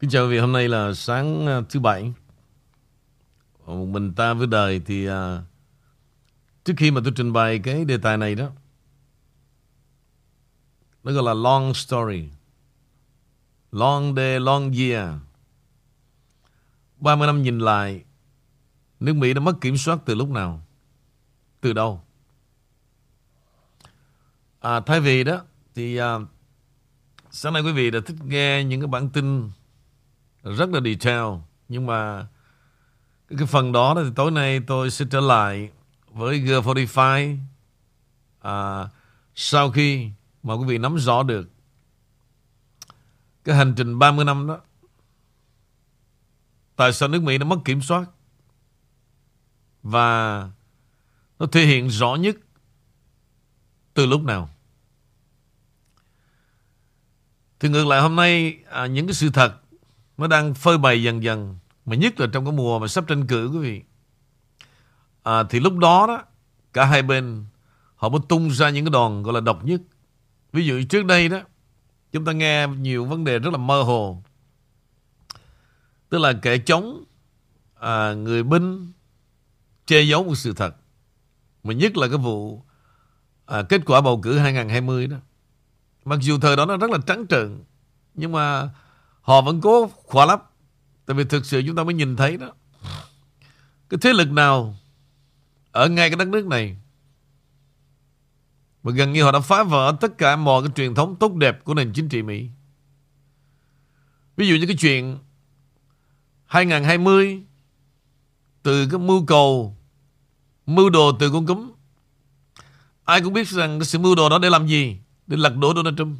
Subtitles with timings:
[0.00, 2.12] Kính chào quý vị, hôm nay là sáng à, thứ bảy.
[3.66, 5.42] Một mình ta với đời thì à,
[6.64, 8.48] trước khi mà tôi trình bày cái đề tài này đó,
[11.04, 12.28] nó gọi là long story.
[13.72, 15.14] Long day, long year.
[16.98, 18.04] 30 năm nhìn lại,
[19.00, 20.62] nước Mỹ đã mất kiểm soát từ lúc nào?
[21.60, 22.02] Từ đâu?
[24.60, 25.42] À, thay vì đó,
[25.74, 26.18] thì à,
[27.30, 29.50] sáng nay quý vị đã thích nghe những cái bản tin
[30.52, 31.24] rất là detail.
[31.68, 32.26] Nhưng mà
[33.28, 35.70] cái, cái phần đó thì tối nay tôi sẽ trở lại
[36.10, 37.38] với G45
[38.40, 38.88] à,
[39.34, 40.10] sau khi
[40.42, 41.50] mà quý vị nắm rõ được
[43.44, 44.58] cái hành trình 30 năm đó
[46.76, 48.04] tại sao nước Mỹ nó mất kiểm soát
[49.82, 50.50] và
[51.38, 52.36] nó thể hiện rõ nhất
[53.94, 54.50] từ lúc nào?
[57.60, 59.60] Thì ngược lại hôm nay à, những cái sự thật
[60.18, 63.26] nó đang phơi bày dần dần mà nhất là trong cái mùa mà sắp tranh
[63.26, 63.82] cử quý vị.
[65.22, 66.22] À, thì lúc đó đó
[66.72, 67.44] cả hai bên
[67.96, 69.80] họ mới tung ra những cái đòn gọi là độc nhất.
[70.52, 71.40] Ví dụ trước đây đó
[72.12, 74.22] chúng ta nghe nhiều vấn đề rất là mơ hồ.
[76.08, 77.04] Tức là kẻ chống
[77.80, 78.92] à, người binh
[79.86, 80.76] che giấu một sự thật.
[81.64, 82.62] Mà nhất là cái vụ
[83.46, 85.16] à, kết quả bầu cử 2020 đó.
[86.04, 87.64] Mặc dù thời đó nó rất là trắng trợn
[88.14, 88.70] nhưng mà
[89.26, 90.50] Họ vẫn cố khỏa lấp
[91.06, 92.52] Tại vì thực sự chúng ta mới nhìn thấy đó.
[93.88, 94.76] Cái thế lực nào
[95.72, 96.76] Ở ngay cái đất nước này
[98.82, 101.64] Mà gần như họ đã phá vỡ Tất cả mọi cái truyền thống tốt đẹp
[101.64, 102.48] Của nền chính trị Mỹ?
[104.36, 105.18] Ví dụ như cái chuyện
[106.46, 107.42] 2020
[108.62, 109.76] Từ cái mưu cầu,
[110.66, 111.70] Mưu đồ từ con cúm.
[113.04, 114.98] Ai cũng biết rằng cái sự mưu đồ đó để làm gì?
[115.26, 116.18] Để lật đổ Donald Trump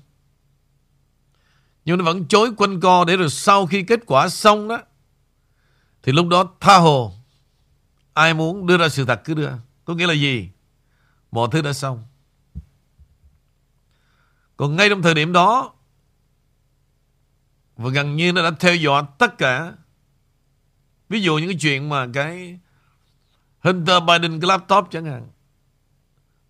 [1.87, 4.79] nhưng nó vẫn chối quanh co để rồi sau khi kết quả xong đó,
[6.03, 7.12] thì lúc đó tha hồ,
[8.12, 9.51] ai muốn đưa ra sự thật cứ đưa.
[9.84, 10.50] Có nghĩa là gì?
[11.31, 12.05] Mọi thứ đã xong.
[14.56, 15.72] Còn ngay trong thời điểm đó,
[17.77, 19.72] và gần như nó đã theo dõi tất cả,
[21.09, 22.59] ví dụ những cái chuyện mà cái
[23.61, 25.28] Hunter Biden cái laptop chẳng hạn.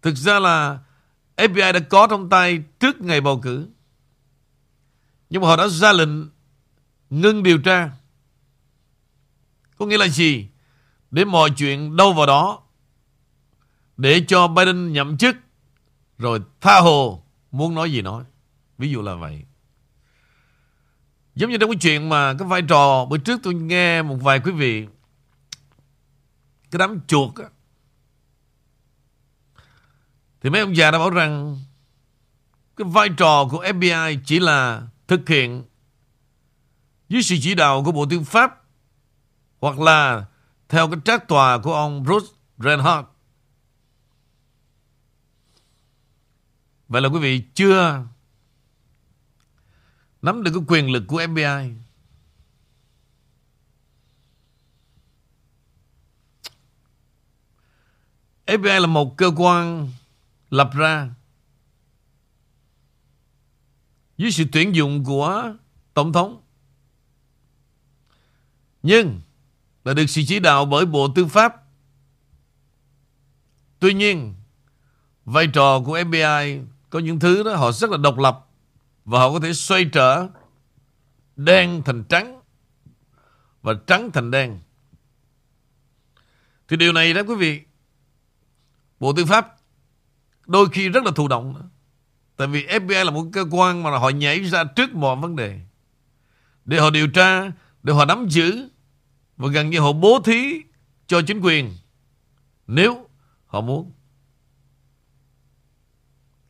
[0.02, 0.78] Thực ra là
[1.36, 3.68] FBI đã có trong tay trước ngày bầu cử
[5.30, 6.10] nhưng mà họ đã ra lệnh
[7.10, 7.90] ngưng điều tra.
[9.78, 10.48] Có nghĩa là gì?
[11.10, 12.62] Để mọi chuyện đâu vào đó.
[13.96, 15.36] Để cho Biden nhậm chức.
[16.18, 18.24] Rồi tha hồ muốn nói gì nói.
[18.78, 19.44] Ví dụ là vậy.
[21.34, 24.40] Giống như trong cái chuyện mà cái vai trò, bữa trước tôi nghe một vài
[24.40, 24.86] quý vị,
[26.70, 27.44] cái đám chuột á.
[30.40, 31.60] Thì mấy ông già đã bảo rằng
[32.76, 35.64] cái vai trò của FBI chỉ là thực hiện
[37.08, 38.62] dưới sự chỉ đạo của Bộ Tư pháp
[39.60, 40.26] hoặc là
[40.68, 42.26] theo cái trác tòa của ông Bruce
[42.58, 43.08] Reinhardt.
[46.88, 48.06] Vậy là quý vị chưa
[50.22, 51.74] nắm được cái quyền lực của FBI.
[58.46, 59.88] FBI là một cơ quan
[60.50, 61.10] lập ra
[64.16, 65.54] dưới sự tuyển dụng của
[65.94, 66.42] Tổng thống.
[68.82, 69.20] Nhưng
[69.84, 71.62] là được sự chỉ đạo bởi Bộ Tư pháp.
[73.78, 74.34] Tuy nhiên,
[75.24, 78.46] vai trò của FBI có những thứ đó họ rất là độc lập
[79.04, 80.28] và họ có thể xoay trở
[81.36, 82.40] đen thành trắng
[83.62, 84.60] và trắng thành đen.
[86.68, 87.62] Thì điều này đó quý vị,
[89.00, 89.56] Bộ Tư pháp
[90.46, 91.70] đôi khi rất là thụ động.
[92.36, 95.60] Tại vì FBI là một cơ quan mà họ nhảy ra trước mọi vấn đề.
[96.64, 97.52] Để họ điều tra,
[97.82, 98.68] để họ nắm giữ
[99.36, 100.62] và gần như họ bố thí
[101.06, 101.74] cho chính quyền
[102.66, 103.08] nếu
[103.46, 103.92] họ muốn.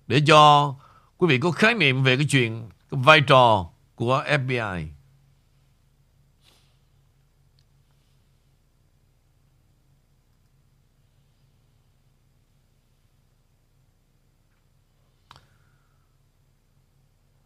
[0.07, 0.75] Để cho
[1.17, 4.87] quý vị có khái niệm về cái chuyện cái vai trò của FBI.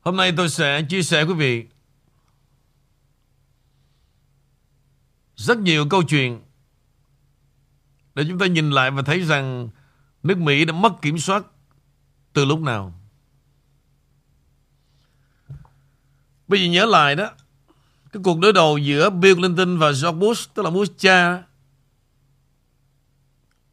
[0.01, 1.67] Hôm nay tôi sẽ chia sẻ quý vị
[5.37, 6.41] rất nhiều câu chuyện
[8.15, 9.69] để chúng ta nhìn lại và thấy rằng
[10.23, 11.45] nước Mỹ đã mất kiểm soát
[12.33, 12.95] từ lúc nào.
[16.49, 17.31] Bây giờ nhớ lại đó,
[18.13, 21.43] cái cuộc đối đầu giữa Bill Clinton và George Bush, tức là Bush cha,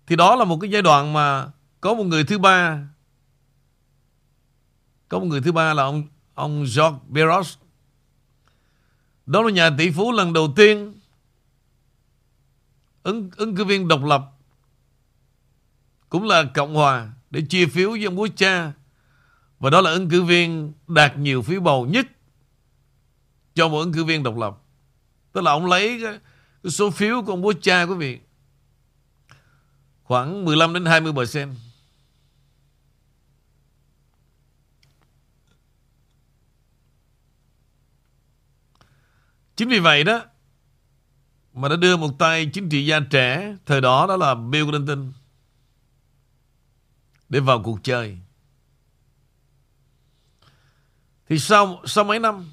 [0.08, 1.52] thì đó là một cái giai đoạn mà
[1.82, 2.88] có một người thứ ba,
[5.10, 6.04] có một người thứ ba là ông
[6.38, 7.58] ông George Soros
[9.26, 10.94] Đó là nhà tỷ phú lần đầu tiên
[13.04, 14.22] ứng, ứng cử viên độc lập
[16.10, 18.72] cũng là Cộng Hòa để chia phiếu với ông bố cha.
[19.60, 22.08] Và đó là ứng cử viên đạt nhiều phiếu bầu nhất
[23.56, 24.58] cho một ứng cử viên độc lập.
[25.32, 26.20] Tức là ông lấy cái,
[26.64, 28.20] cái số phiếu của ông Bush cha quý vị
[30.04, 31.50] khoảng 15 đến 20 percent.
[39.58, 40.26] Chính vì vậy đó
[41.54, 45.14] mà đã đưa một tay chính trị gia trẻ thời đó đó là Bill Clinton
[47.30, 48.18] để vào cuộc chơi.
[51.30, 52.52] Thì sau sau mấy năm,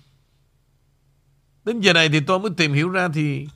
[1.65, 3.49] đến giờ này thì tôi mới tìm hiểu ra thì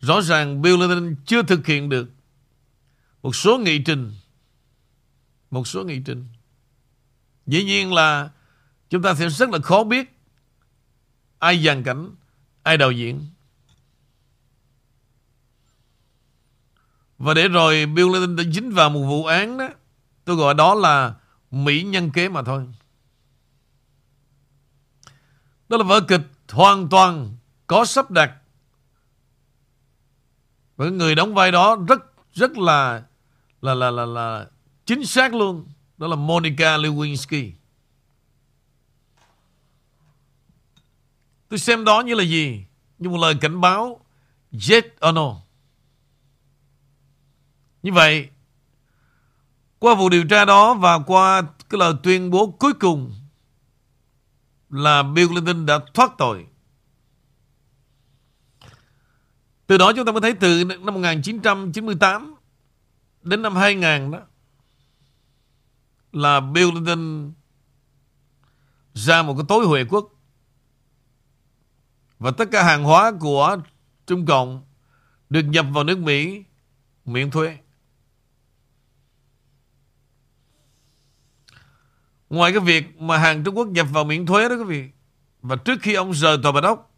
[0.00, 2.10] rõ ràng Bill Clinton chưa thực hiện được
[3.22, 4.12] một số nghị trình,
[5.50, 6.26] một số nghị trình
[7.46, 8.30] dĩ nhiên là
[8.90, 10.21] chúng ta sẽ rất là khó biết
[11.42, 12.10] ai dàn cảnh
[12.62, 13.26] ai đạo diễn.
[17.18, 19.68] Và để rồi Bill Clinton đã dính vào một vụ án đó
[20.24, 21.14] Tôi gọi đó là
[21.50, 22.66] Mỹ nhân kế mà thôi.
[25.68, 27.36] Đó là vở kịch hoàn toàn
[27.66, 28.32] có sắp đặt.
[30.76, 31.98] Và người đóng vai đó rất
[32.32, 33.02] rất là
[33.62, 34.46] là là là, là
[34.86, 35.66] chính xác luôn.
[35.98, 37.52] Đó là Monica Lewinsky.
[41.52, 42.64] Tôi xem đó như là gì?
[42.98, 44.00] Như một lời cảnh báo.
[44.52, 45.36] Yes or no?
[47.82, 48.28] Như vậy,
[49.78, 53.14] qua vụ điều tra đó và qua cái lời tuyên bố cuối cùng
[54.70, 56.46] là Bill Clinton đã thoát tội.
[59.66, 62.34] Từ đó chúng ta mới thấy từ năm 1998
[63.22, 64.18] đến năm 2000 đó
[66.12, 67.32] là Bill Clinton
[68.94, 70.12] ra một cái tối Huệ quốc
[72.22, 73.56] và tất cả hàng hóa của
[74.06, 74.62] Trung Cộng
[75.30, 76.44] được nhập vào nước Mỹ
[77.04, 77.58] miễn thuế.
[82.30, 84.88] Ngoài cái việc mà hàng Trung Quốc nhập vào miễn thuế đó quý vị.
[85.42, 86.94] Và trước khi ông rời tòa bạch ốc,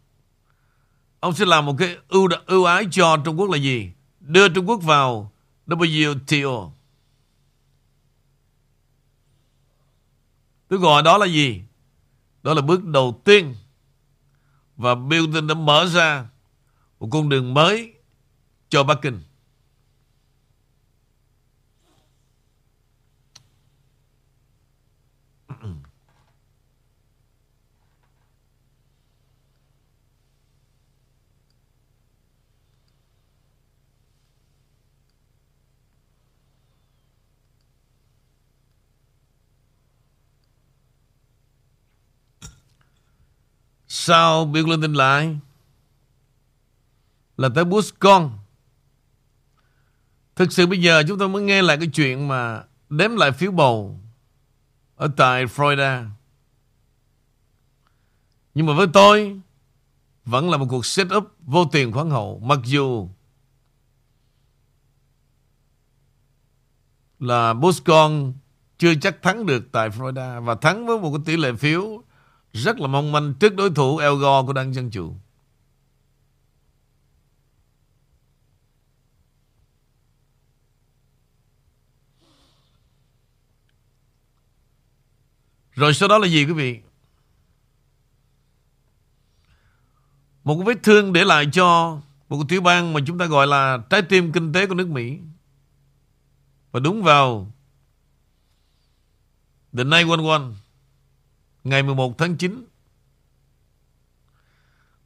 [1.19, 3.91] ông sẽ làm một cái ưu, ưu ái cho Trung Quốc là gì?
[4.19, 5.31] Đưa Trung Quốc vào
[5.67, 6.71] WTO.
[10.67, 11.61] Tôi gọi đó là gì?
[12.43, 13.55] Đó là bước đầu tiên
[14.77, 16.25] và Putin đã mở ra
[16.99, 17.93] một con đường mới
[18.69, 19.21] cho Bắc Kinh.
[44.05, 45.37] Sau Bill Clinton lại?
[47.37, 48.39] Là tới Bush con.
[50.35, 53.51] Thực sự bây giờ chúng ta mới nghe lại cái chuyện mà đếm lại phiếu
[53.51, 53.99] bầu
[54.95, 56.05] ở tại Florida.
[58.53, 59.39] Nhưng mà với tôi,
[60.25, 62.39] vẫn là một cuộc set up vô tiền khoáng hậu.
[62.39, 63.09] Mặc dù
[67.19, 68.33] là Bush con
[68.77, 72.03] chưa chắc thắng được tại Florida và thắng với một cái tỷ lệ phiếu
[72.55, 75.15] rất là mong manh trước đối thủ El Gore của Đảng Dân Chủ.
[85.71, 86.79] Rồi sau đó là gì quý vị?
[90.43, 91.99] Một cái vết thương để lại cho
[92.29, 94.87] một cái tiểu bang mà chúng ta gọi là trái tim kinh tế của nước
[94.87, 95.19] Mỹ.
[96.71, 97.51] Và đúng vào
[99.77, 100.64] The 911
[101.65, 102.65] ngày 11 tháng 9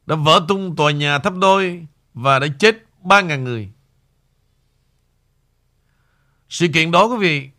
[0.06, 3.72] đã vỡ tung tòa nhà thấp đôi và đã chết 3.000 người.
[6.48, 7.50] Sự kiện đó, quý vị,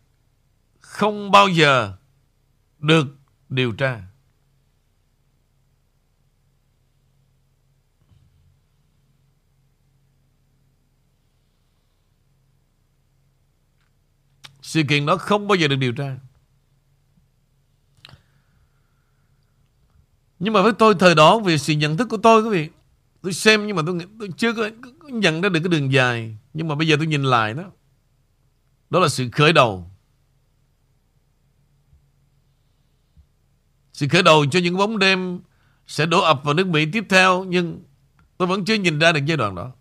[0.80, 1.98] không bao giờ
[2.80, 3.08] được
[3.50, 4.02] điều tra.
[14.62, 16.18] Sự kiện đó không bao giờ được điều tra.
[20.44, 22.70] Nhưng mà với tôi thời đó Vì sự nhận thức của tôi quý vị
[23.22, 24.70] Tôi xem nhưng mà tôi, tôi chưa có,
[25.00, 26.38] có nhận ra được cái đường dài.
[26.54, 27.64] Nhưng mà bây giờ tôi nhìn lại đó
[28.90, 29.92] Đó là sự khởi đầu.
[33.94, 35.40] Sự khởi đầu cho những bóng đêm
[35.88, 37.84] Sẽ đổ ập vào nước Mỹ tiếp theo Nhưng
[38.38, 39.72] tôi vẫn chưa nhìn ra được giai đoạn đó.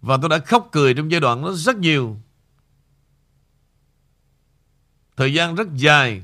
[0.00, 2.16] Và tôi đã khóc cười trong giai đoạn đó rất nhiều.
[5.16, 6.22] Thời gian rất dài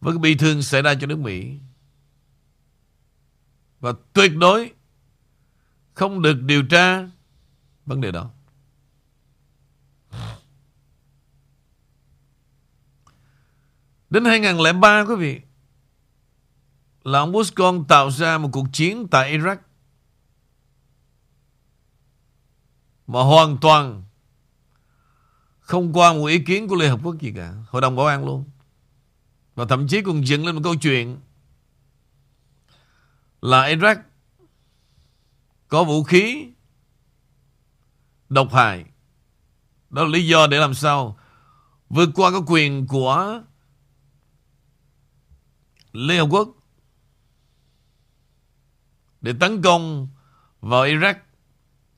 [0.00, 1.58] với cái bi thương xảy ra cho nước Mỹ
[3.80, 4.72] và tuyệt đối
[5.94, 7.08] không được điều tra
[7.86, 8.30] vấn đề đó.
[14.10, 15.40] Đến 2003 quý vị,
[17.04, 19.56] là ông Bush con tạo ra một cuộc chiến tại Iraq
[23.06, 24.04] mà hoàn toàn
[25.60, 27.54] không qua một ý kiến của Liên Hợp Quốc gì cả.
[27.68, 28.44] Hội đồng Bảo an luôn.
[29.56, 31.20] Và thậm chí còn dựng lên một câu chuyện
[33.40, 33.96] là Iraq
[35.68, 36.52] có vũ khí
[38.28, 38.84] độc hại.
[39.90, 41.18] Đó là lý do để làm sao
[41.88, 43.42] vượt qua cái quyền của
[45.92, 46.48] Liên Hợp Quốc
[49.20, 50.08] để tấn công
[50.60, 51.14] vào Iraq.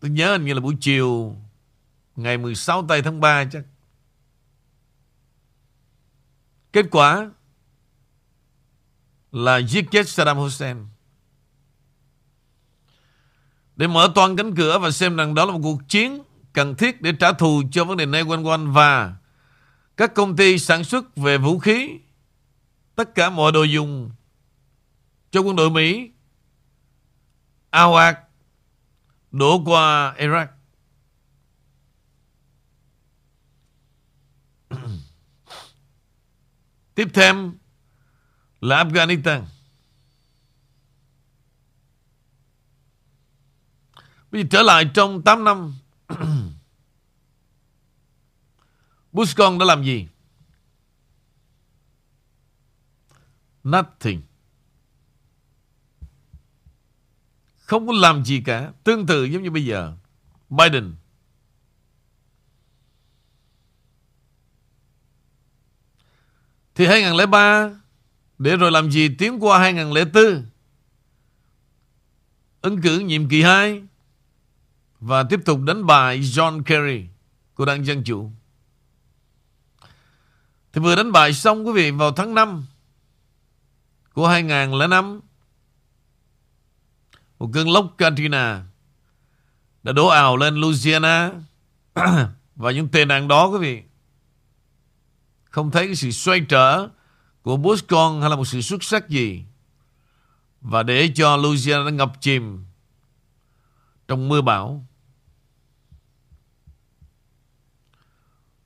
[0.00, 1.36] Tôi nhớ hình như là buổi chiều
[2.16, 3.64] ngày 16 tây tháng 3 chắc.
[6.72, 7.30] Kết quả
[9.32, 10.86] là giết chết Saddam Hussein.
[13.76, 17.02] Để mở toàn cánh cửa và xem rằng đó là một cuộc chiến cần thiết
[17.02, 19.14] để trả thù cho vấn đề này quanh quanh và
[19.96, 21.98] các công ty sản xuất về vũ khí,
[22.94, 24.10] tất cả mọi đồ dùng
[25.30, 26.10] cho quân đội Mỹ
[27.70, 28.18] ao ạt
[29.30, 30.46] đổ qua Iraq.
[36.94, 37.52] Tiếp theo
[38.60, 39.44] là Afghanistan.
[44.30, 45.74] Bây giờ trở lại trong 8 năm
[49.12, 50.08] Bush con đã làm gì?
[53.64, 54.22] Nothing.
[57.56, 58.72] Không có làm gì cả.
[58.84, 59.96] Tương tự giống như bây giờ.
[60.48, 60.94] Biden.
[66.74, 67.77] Thì 2003
[68.38, 69.08] để rồi làm gì?
[69.18, 70.46] Tiến qua 2004
[72.62, 73.82] ứng cử nhiệm kỳ 2
[75.00, 77.06] và tiếp tục đánh bại John Kerry
[77.54, 78.30] của Đảng Dân Chủ.
[80.72, 82.66] Thì vừa đánh bại xong, quý vị, vào tháng 5
[84.12, 85.20] của 2005
[87.38, 88.62] một cơn lốc Katrina
[89.82, 91.30] đã đổ ảo lên Louisiana.
[92.56, 93.82] Và những tệ nạn đó, quý vị,
[95.44, 96.88] không thấy cái sự xoay trở
[97.48, 99.44] của Bush con hay là một sự xuất sắc gì?
[100.60, 102.64] Và để cho Louisiana ngập chìm
[104.08, 104.86] trong mưa bão.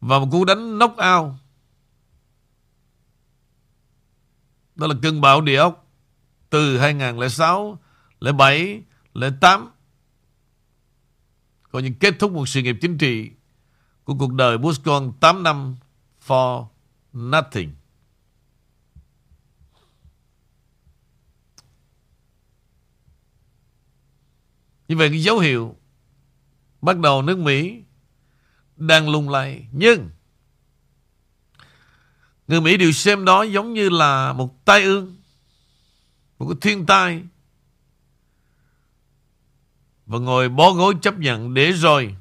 [0.01, 1.35] Và một cú đánh knock out.
[4.75, 5.87] Đó là cơn bão địa ốc
[6.51, 7.79] từ 2006
[8.39, 8.83] 07
[9.41, 9.71] 08
[11.71, 13.31] coi như kết thúc một sự nghiệp chính trị
[14.05, 15.77] của cuộc đời Bush con 8 năm
[16.27, 16.67] for
[17.13, 17.82] nothing.
[24.89, 25.77] Như vậy cái dấu hiệu
[26.83, 27.83] bắt đầu nước Mỹ
[28.77, 29.67] đang lung lay.
[29.73, 30.11] Nhưng
[32.49, 35.17] người Mỹ đều xem đó giống như là một tai ương,
[36.39, 37.23] một cái thiên tai.
[40.07, 42.17] Và ngồi bó gối chấp nhận để rồi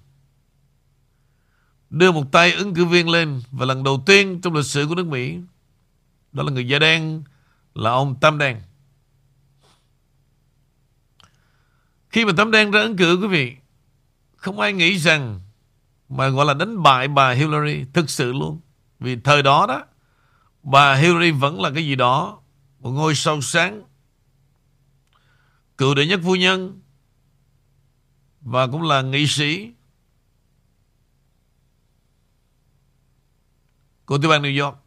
[1.90, 4.96] đưa một tay ứng cử viên lên và lần đầu tiên trong lịch sử của
[4.96, 5.38] nước Mỹ
[6.32, 7.24] đó là người da đen
[7.74, 8.62] là ông Tam Đen.
[12.12, 13.56] Khi mà tấm Đen ra ứng cử, quý vị,
[14.36, 15.42] không ai nghĩ rằng
[16.10, 18.60] mà gọi là đánh bại bà Hillary thực sự luôn.
[19.00, 19.86] Vì thời đó đó,
[20.64, 22.42] bà Hillary vẫn là cái gì đó,
[22.80, 23.84] một ngôi sao sáng,
[25.78, 26.82] cựu đệ nhất phu nhân,
[28.42, 29.72] và cũng là nghị sĩ
[34.06, 34.78] của tiểu bang New York.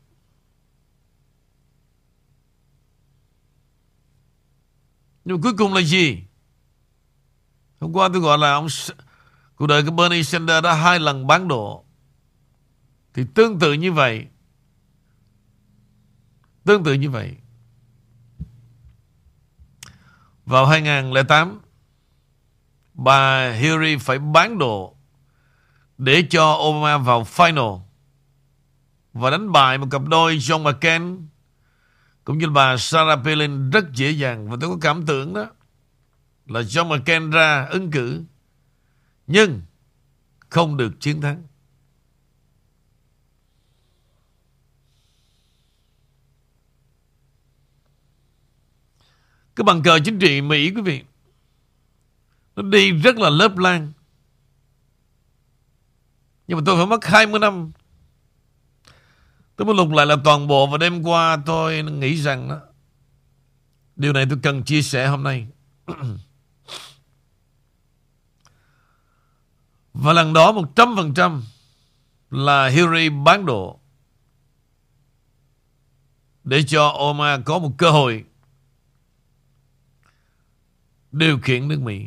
[5.24, 6.22] Nhưng cuối cùng là gì?
[7.80, 8.66] Hôm qua tôi gọi là ông
[9.56, 11.84] cuộc đời của Bernie Sanders đã hai lần bán độ.
[13.14, 14.26] Thì tương tự như vậy.
[16.64, 17.36] Tương tự như vậy.
[20.46, 21.60] Vào 2008,
[22.94, 24.96] bà Hillary phải bán độ
[25.98, 27.80] để cho Obama vào final
[29.12, 31.26] và đánh bại một cặp đôi John McCain
[32.24, 35.46] cũng như bà Sarah Palin rất dễ dàng và tôi có cảm tưởng đó
[36.46, 38.22] là John McCain ra ứng cử,
[39.26, 39.62] nhưng
[40.48, 41.42] không được chiến thắng.
[49.56, 51.02] Cái bằng cờ chính trị Mỹ, quý vị,
[52.56, 53.92] Nó đi rất là lớp lan
[56.46, 57.72] Nhưng mà tôi phải mất 20 năm.
[59.56, 62.60] Tôi mới lục lại là toàn bộ Và đêm qua tôi nghĩ rằng đó,
[63.96, 65.46] Điều này tôi cần chia sẻ hôm nay.
[69.94, 71.40] Và lần đó 100%
[72.30, 73.80] là Hillary bán độ
[76.44, 78.24] để cho Obama có một cơ hội
[81.12, 82.06] điều khiển nước Mỹ.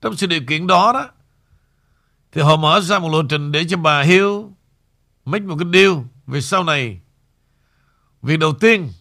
[0.00, 1.10] Trong sự điều kiện đó đó,
[2.32, 4.26] thì họ mở ra một lộ trình để cho bà Hill
[5.24, 5.92] make một cái deal
[6.26, 7.00] về sau này.
[8.22, 8.92] Việc đầu tiên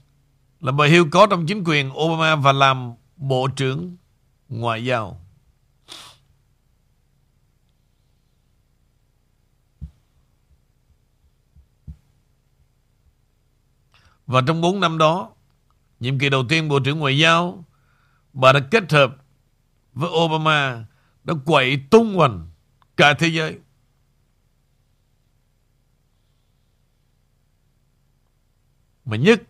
[0.59, 3.97] là bà Hill có trong chính quyền Obama và làm bộ trưởng
[4.49, 5.21] ngoại giao.
[14.27, 15.31] Và trong 4 năm đó,
[15.99, 17.65] nhiệm kỳ đầu tiên Bộ trưởng Ngoại giao,
[18.33, 19.15] bà đã kết hợp
[19.93, 20.85] với Obama
[21.23, 22.47] đã quậy tung hoành
[22.97, 23.59] cả thế giới.
[29.05, 29.41] Mà nhất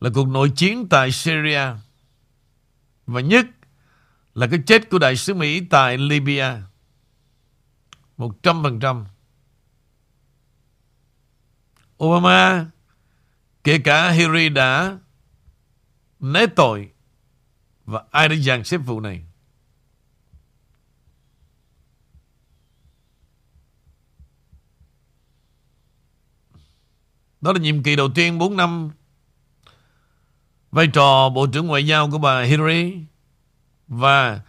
[0.00, 1.66] là cuộc nội chiến tại Syria.
[3.06, 3.46] Và nhất
[4.34, 6.62] là cái chết của đại sứ Mỹ tại Libya.
[8.18, 9.04] 100%.
[12.04, 12.66] Obama,
[13.64, 14.98] kể cả Hillary đã
[16.20, 16.90] né tội
[17.84, 19.24] và ai đã dàn xếp vụ này.
[27.40, 28.90] Đó là nhiệm kỳ đầu tiên 4 năm
[30.70, 32.94] vai trò Bộ trưởng Ngoại giao của bà Hillary
[33.92, 34.40] và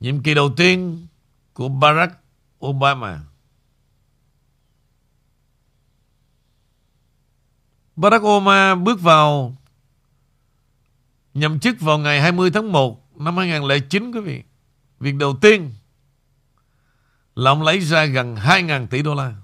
[0.00, 1.06] nhiệm kỳ đầu tiên
[1.52, 2.12] của Barack
[2.66, 3.20] Obama.
[7.96, 9.56] Barack Obama bước vào
[11.34, 14.42] nhậm chức vào ngày 20 tháng 1 năm 2009 quý vị.
[15.00, 15.70] Việc đầu tiên
[17.34, 19.34] là ông lấy ra gần 2.000 tỷ đô la.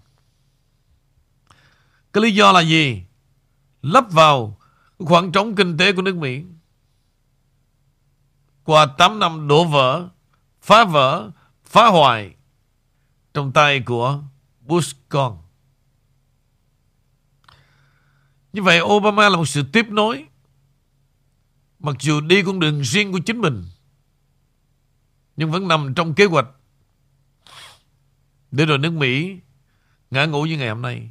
[2.12, 3.02] Cái lý do là gì?
[3.82, 4.58] Lấp vào
[4.98, 6.44] khoảng trống kinh tế của nước Mỹ.
[8.66, 10.08] Qua 8 năm đổ vỡ,
[10.62, 11.30] phá vỡ,
[11.64, 12.34] phá hoại
[13.34, 14.22] trong tay của
[14.60, 15.46] Bush con.
[18.56, 20.26] Như vậy Obama là một sự tiếp nối
[21.78, 23.64] Mặc dù đi con đường riêng của chính mình
[25.36, 26.46] Nhưng vẫn nằm trong kế hoạch
[28.50, 29.38] Để rồi nước Mỹ
[30.10, 31.08] Ngã ngủ như ngày hôm nay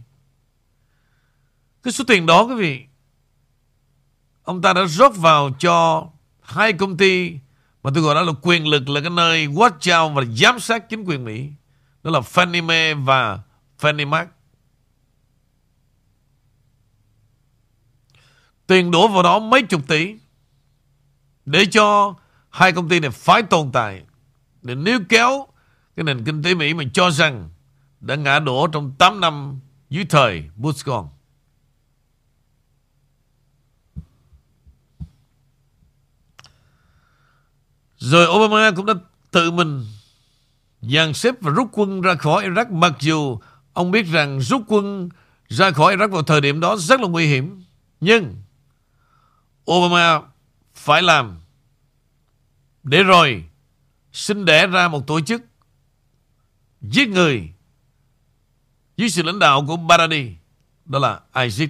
[1.83, 2.85] Cái số tiền đó quý vị
[4.43, 6.07] Ông ta đã rót vào cho
[6.41, 7.37] Hai công ty
[7.85, 10.89] mà tôi gọi đó là quyền lực Là cái nơi watch out và giám sát
[10.89, 11.49] chính quyền Mỹ.
[12.03, 13.39] Đó là Fannie Mae và
[13.79, 14.27] Fannie Mac
[18.67, 20.15] Tiền đổ vào đó mấy chục tỷ
[21.45, 22.15] Để cho
[22.49, 24.01] Hai công ty này phải tồn tại.
[24.61, 25.47] Để nếu kéo
[25.95, 27.49] Cái nền kinh tế Mỹ mình cho rằng
[27.99, 31.09] Đã ngã đổ trong 8 năm Dưới thời Bush con
[38.05, 38.93] Rồi Obama cũng đã
[39.31, 39.85] tự mình
[40.81, 43.39] dàn xếp và rút quân ra khỏi Iraq mặc dù
[43.73, 45.09] ông biết rằng rút quân
[45.47, 47.63] ra khỏi Iraq vào thời điểm đó rất là nguy hiểm.
[48.01, 48.35] Nhưng
[49.71, 50.21] Obama
[50.75, 51.37] phải làm
[52.83, 53.43] để rồi
[54.13, 55.41] sinh đẻ ra một tổ chức
[56.81, 57.49] giết người
[58.97, 60.31] dưới sự lãnh đạo của Baradi
[60.85, 61.69] đó là ISIS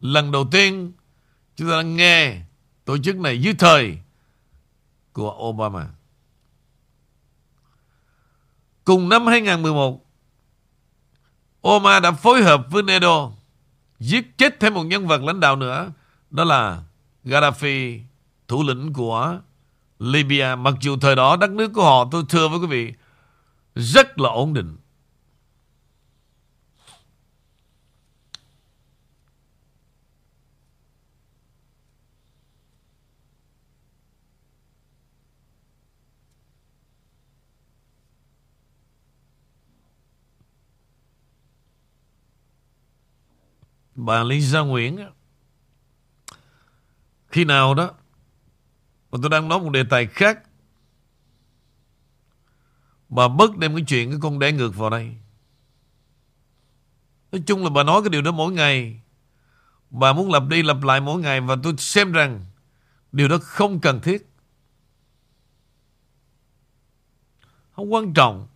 [0.00, 0.92] lần đầu tiên
[1.56, 2.40] chúng ta đã nghe
[2.84, 3.98] tổ chức này dưới thời
[5.12, 5.86] của Obama
[8.84, 10.06] cùng năm 2011
[11.68, 13.30] Obama đã phối hợp với NATO
[13.98, 15.92] giết chết thêm một nhân vật lãnh đạo nữa
[16.30, 16.82] đó là
[17.24, 18.00] Gaddafi,
[18.48, 19.40] thủ lĩnh của
[19.98, 22.92] Libya, mặc dù thời đó đất nước của họ, tôi thưa với quý vị,
[23.74, 24.76] rất là ổn định.
[44.04, 44.98] Bà Lisa Nguyễn
[47.28, 47.90] khi nào đó,
[49.10, 50.38] Mà tôi đang nói một đề tài khác.
[53.08, 55.16] Bà bớt đem cái chuyện cái con đẻ ngược vào đây.
[57.32, 59.00] Nói chung là bà nói cái điều đó mỗi ngày.
[59.90, 62.44] Bà muốn lặp đi lặp lại mỗi ngày Và tôi xem rằng
[63.12, 64.26] Điều đó không cần thiết.
[67.70, 68.48] Không quan trọng.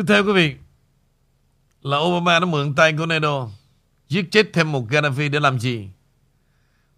[0.00, 0.56] Tiếp theo quý vị,
[1.82, 3.48] là Obama đã mượn tay của NATO,
[4.08, 5.88] giết chết thêm một Gaddafi để làm gì?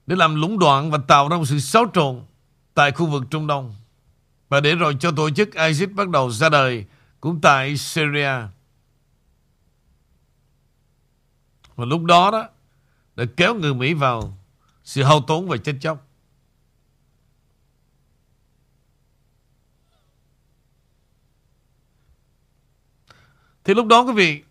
[0.06, 2.22] Để làm lũng đoạn và tạo ra một sự xáo trộn
[2.74, 3.74] tại khu vực Trung Đông.
[4.48, 6.84] Và để rồi cho tổ chức ISIS bắt đầu ra đời
[7.20, 8.32] cũng tại Syria.
[11.76, 12.48] Và lúc đó đó,
[13.16, 14.38] đã kéo người Mỹ vào
[14.84, 16.06] sự hao tốn và chết chóc.
[23.64, 24.42] Thì lúc đó quý vị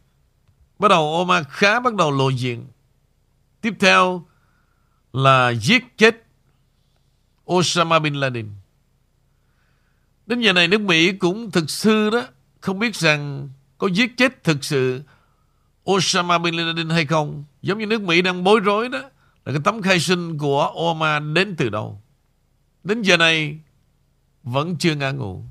[0.80, 2.66] Bắt đầu Omar khá bắt đầu lộ diện.
[3.62, 4.26] Tiếp theo
[5.14, 6.24] Là giết chết
[7.52, 8.50] Osama Bin Laden.
[10.26, 12.24] Đến giờ này nước Mỹ cũng thực sự đó,
[12.60, 15.02] Không biết rằng Có giết chết thực sự
[15.92, 17.44] Osama Bin Laden hay không.
[17.62, 19.00] Giống như nước Mỹ đang bối rối đó,
[19.46, 22.02] Là cái tấm khai sinh của Obama đến từ đâu.
[22.84, 23.60] Đến giờ này
[24.44, 25.44] Vẫn chưa ngã ngủ.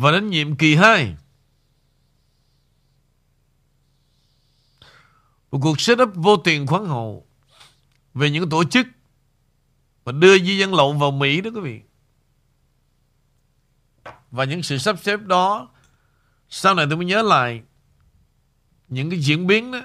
[0.00, 1.16] Và đến nhiệm kỳ 2
[5.50, 7.26] Một cuộc set up vô tiền khoáng hậu
[8.14, 8.86] Về những tổ chức
[10.04, 11.80] Mà đưa di dân lậu vào Mỹ đó quý vị.
[14.30, 15.68] Và những sự sắp xếp đó,
[16.48, 17.62] Sau này tôi mới nhớ lại
[18.88, 19.82] Những cái diễn biến đó.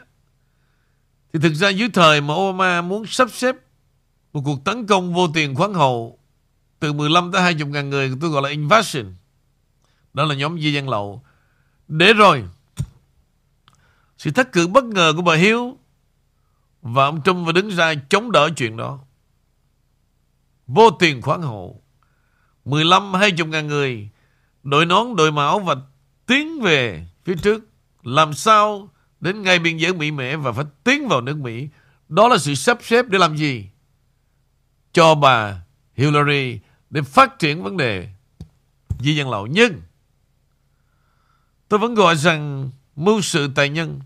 [1.34, 3.56] Thì thực ra dưới thời mà Obama muốn sắp xếp
[4.34, 6.20] Một cuộc tấn công vô tiền khoáng hậu
[6.80, 9.14] Từ 15 tới 20 ngàn người, Tôi gọi là invasion
[10.14, 11.24] đó là nhóm di dân lậu.
[11.88, 12.44] Để rồi,
[14.18, 15.78] sự thất cử bất ngờ của bà Hiếu
[16.82, 19.00] và ông Trump phải đứng ra chống đỡ chuyện đó.
[20.68, 21.76] Vô tiền khoáng hộ.
[22.66, 24.10] 15-20 ngàn người
[24.64, 25.76] đội nón, đội mão và
[26.26, 27.64] tiến về phía trước.
[28.04, 31.68] Làm sao đến ngay biên giới Mỹ Mẻ và phải tiến vào nước Mỹ.
[32.10, 33.70] Đó là sự sắp xếp để làm gì?
[34.94, 35.62] Cho bà
[35.96, 38.10] Hillary để phát triển vấn đề
[39.00, 39.48] di dân lậu.
[39.48, 39.82] Nhưng
[41.74, 44.02] Tôi vẫn gọi rằng mưu sự tài nhân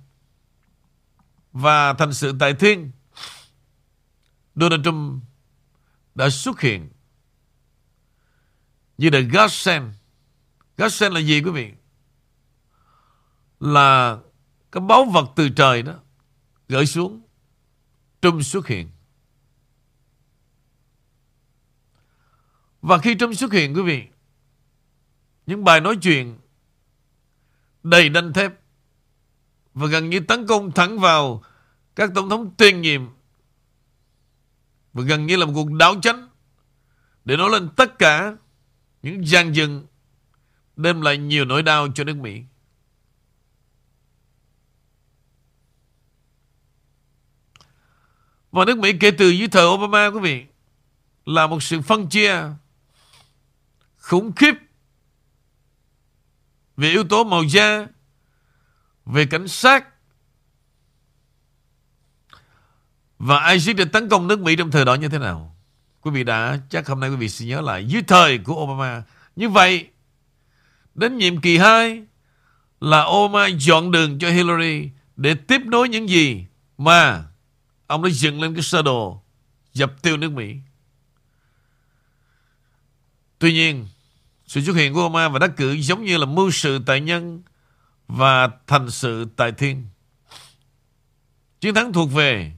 [1.51, 2.91] và thành sự tài thiên.
[4.56, 5.23] Donald Trump
[6.15, 6.89] đã xuất hiện
[8.97, 9.86] như là godsend.
[10.77, 11.71] Godsend là gì quý vị?
[13.60, 14.17] Là
[14.71, 15.93] cái báu vật từ trời đó
[16.67, 17.21] gửi xuống.
[18.21, 18.89] Trump xuất hiện.
[22.82, 24.03] Và khi Trump xuất hiện quý vị,
[25.45, 26.38] những bài nói chuyện
[27.83, 28.51] đầy đanh thép
[29.73, 31.43] và gần như tấn công thẳng vào
[31.95, 33.01] các tổng thống tiền nhiệm
[34.93, 36.27] và gần như là một cuộc đảo chánh
[37.25, 38.35] để nói lên tất cả
[39.01, 39.85] những gian dừng
[40.75, 42.43] đem lại nhiều nỗi đau cho nước Mỹ.
[48.51, 50.45] Và nước Mỹ kể từ dưới thời Obama, quý vị,
[51.25, 52.43] là một sự phân chia
[53.97, 54.53] khủng khiếp
[56.77, 57.87] về yếu tố màu da,
[59.05, 59.87] về cảnh sát.
[63.19, 65.55] Và ISIS đã tấn công nước Mỹ trong thời đó như thế nào?
[66.01, 69.03] Quý vị đã, chắc hôm nay quý vị sẽ nhớ lại, dưới thời của Obama.
[69.35, 69.87] Như vậy,
[70.95, 72.03] đến nhiệm kỳ 2
[72.79, 76.45] là Obama dọn đường cho Hillary để tiếp nối những gì
[76.77, 77.23] mà
[77.87, 79.21] ông đã dựng lên cái sơ đồ
[79.73, 80.55] dập tiêu nước Mỹ.
[83.39, 83.87] Tuy nhiên,
[84.47, 87.41] sự xuất hiện của Obama và đắc cử giống như là mưu sự tại nhân
[88.07, 89.88] và thành sự tại thiên.
[91.60, 92.51] Chiến thắng thuộc về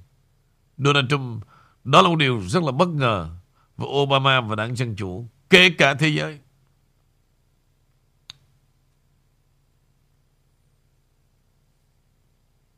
[0.78, 1.44] Donald Trump.
[1.84, 3.30] Đó là một điều rất là bất ngờ
[3.78, 6.40] với Obama và đảng Dân Chủ, kể cả thế giới.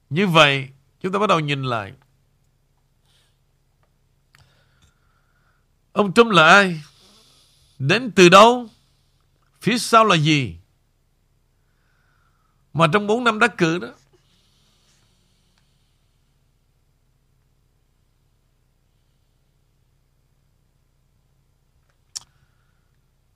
[0.10, 0.69] Như vậy,
[1.02, 1.93] chúng ta bắt đầu nhìn lại.
[5.91, 6.82] Ông Trump là ai?
[7.80, 8.67] Đến từ đâu?
[9.62, 10.58] Phía sau là gì?
[12.74, 13.88] Mà trong 4 năm đắc cử đó,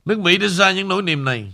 [0.06, 1.54] Nước Mỹ đã ra những nỗi niềm này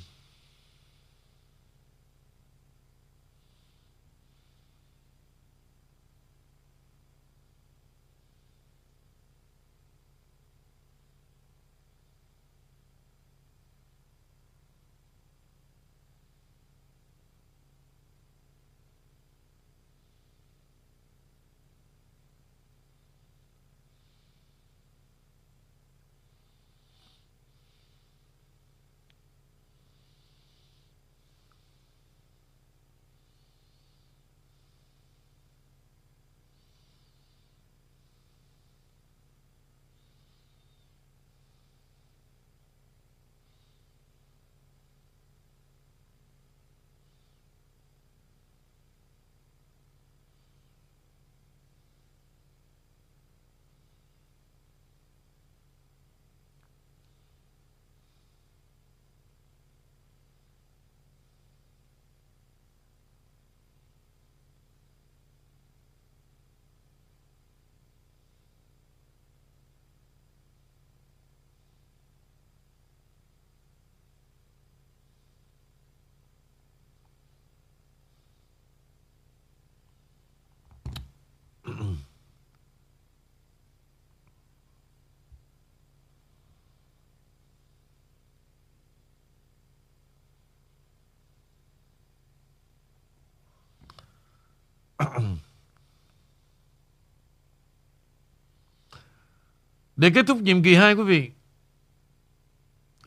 [100.02, 101.32] Để kết thúc nhiệm kỳ 2 quý vị.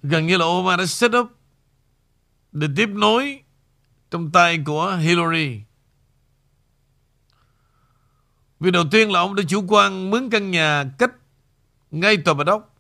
[0.03, 1.31] Gần như là Obama đã set up
[2.53, 3.43] Để tiếp nối
[4.11, 5.61] Trong tay của Hillary.
[8.61, 11.11] Vì đầu tiên là ông đã chủ quan Mướn căn nhà cách
[11.91, 12.77] Ngay tòa bà đốc.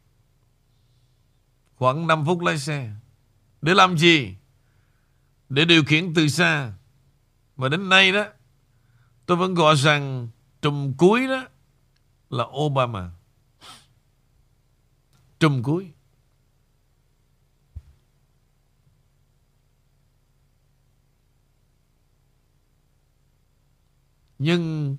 [1.77, 2.90] Khoảng 5 phút lái xe.
[3.62, 4.35] Để làm gì?
[5.48, 6.72] Để điều khiển từ xa.
[7.57, 8.24] Và đến nay đó,
[9.27, 10.29] Tôi vẫn gọi rằng
[10.62, 11.46] Trùm cuối đó
[12.31, 13.11] Là Obama.
[15.40, 15.92] Trùm cuối
[24.38, 24.97] Nhưng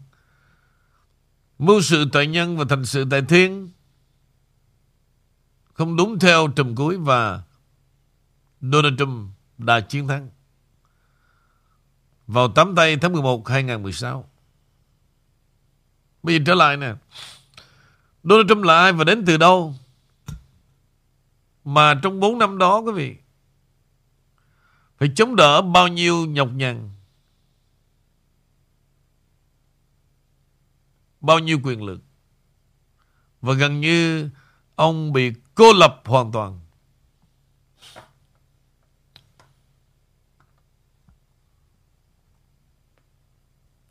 [1.60, 3.69] Mưu sự tại nhân và thành sự tại thiên
[5.74, 7.43] Không đúng theo trùm cuối Và
[8.62, 10.30] Donald Trump đã chiến thắng
[12.28, 14.30] Vào 8 tay tháng 11 2016
[16.26, 16.93] Bây giờ trở lại nè.
[18.24, 19.76] Donald Trump là ai và đến từ đâu?
[21.65, 23.15] Mà trong 4 năm đó, quý vị,
[24.97, 26.89] Phải chống đỡ bao nhiêu nhọc nhằn,
[31.21, 32.01] Bao nhiêu quyền lực
[33.41, 34.30] Và gần như
[34.75, 36.60] Ông bị cô lập hoàn toàn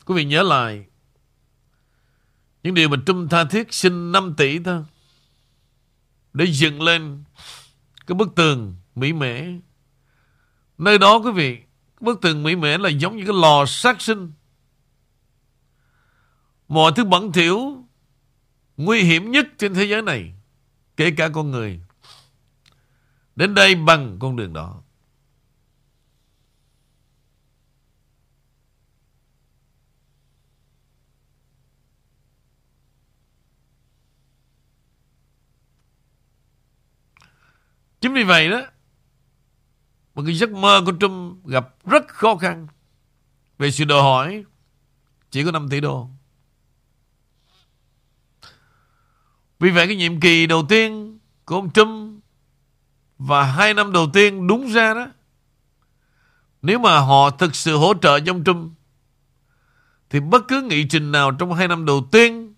[0.05, 0.85] Quý vị nhớ lại
[2.65, 4.83] những điều mà Trung tha thiết xin 5 tỷ thôi.
[6.33, 7.23] Để dựng lên
[8.07, 9.41] cái bức tường mỹ mễ
[10.77, 11.59] Nơi đó quý vị,
[11.99, 14.31] bức tường mỹ mễ là giống như cái lò sát sinh.
[16.67, 17.83] Mọi thứ bẩn thiểu,
[18.77, 20.33] nguy hiểm nhất trên thế giới này,
[20.97, 21.79] kể cả con người.
[23.35, 24.81] Đến đây bằng con đường đó.
[38.05, 38.61] Chính vì vậy đó,
[40.15, 42.67] Một cái giấc mơ của Trump gặp rất khó khăn.
[43.57, 44.43] Về sự đòi hỏi,
[45.31, 46.09] Chỉ có 5 tỷ đô.
[49.59, 52.23] Vì vậy cái nhiệm kỳ đầu tiên Của ông Trump
[53.17, 55.07] Và hai năm đầu tiên đúng ra đó,
[56.61, 58.71] Nếu mà họ thực sự hỗ trợ cho ông Trump,
[60.09, 62.53] Thì bất cứ nghị trình nào Trong hai năm đầu tiên,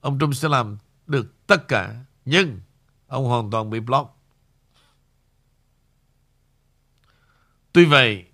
[0.00, 1.94] Ông Trump sẽ làm được tất cả.
[2.24, 2.60] Nhưng,
[3.06, 4.17] Ông hoàn toàn bị block.
[7.78, 8.24] Tuy vậy,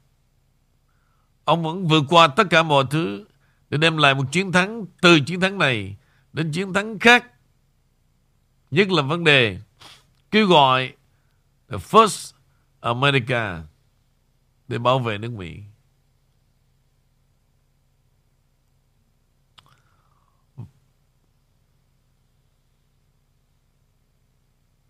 [1.45, 3.25] ông vẫn vượt qua tất cả mọi thứ
[3.71, 5.97] để đem lại một chiến thắng từ chiến thắng này
[6.33, 7.33] đến chiến thắng khác.
[8.71, 9.61] Nhất là vấn đề
[10.31, 10.93] kêu gọi
[11.69, 12.33] the First
[12.81, 13.63] America
[14.69, 15.61] để bảo vệ nước Mỹ.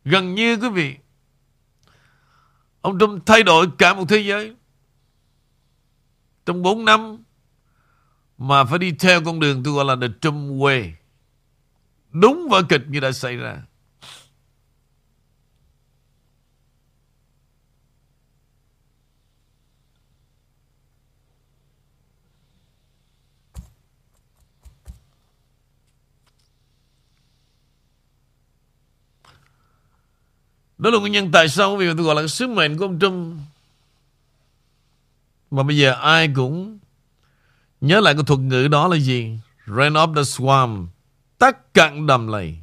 [0.05, 0.97] Gần như quý vị
[2.85, 4.55] Ông Trump thay đổi cả một thế giới.
[6.47, 7.25] Trong 4 năm
[8.39, 10.91] mà phải đi theo con đường tôi gọi là The Trump Way.
[12.11, 13.63] Đúng vở kịch như đã xảy ra.
[30.85, 33.37] Đó là nguyên nhân tại sao vì tôi gọi là sứ mệnh của ông Trump.
[35.51, 36.79] Mà bây giờ ai cũng
[37.81, 39.39] nhớ lại cái thuật ngữ đó là gì?
[39.67, 40.87] Rain of the swamp.
[41.39, 42.59] Tắt cạn đầm lầy.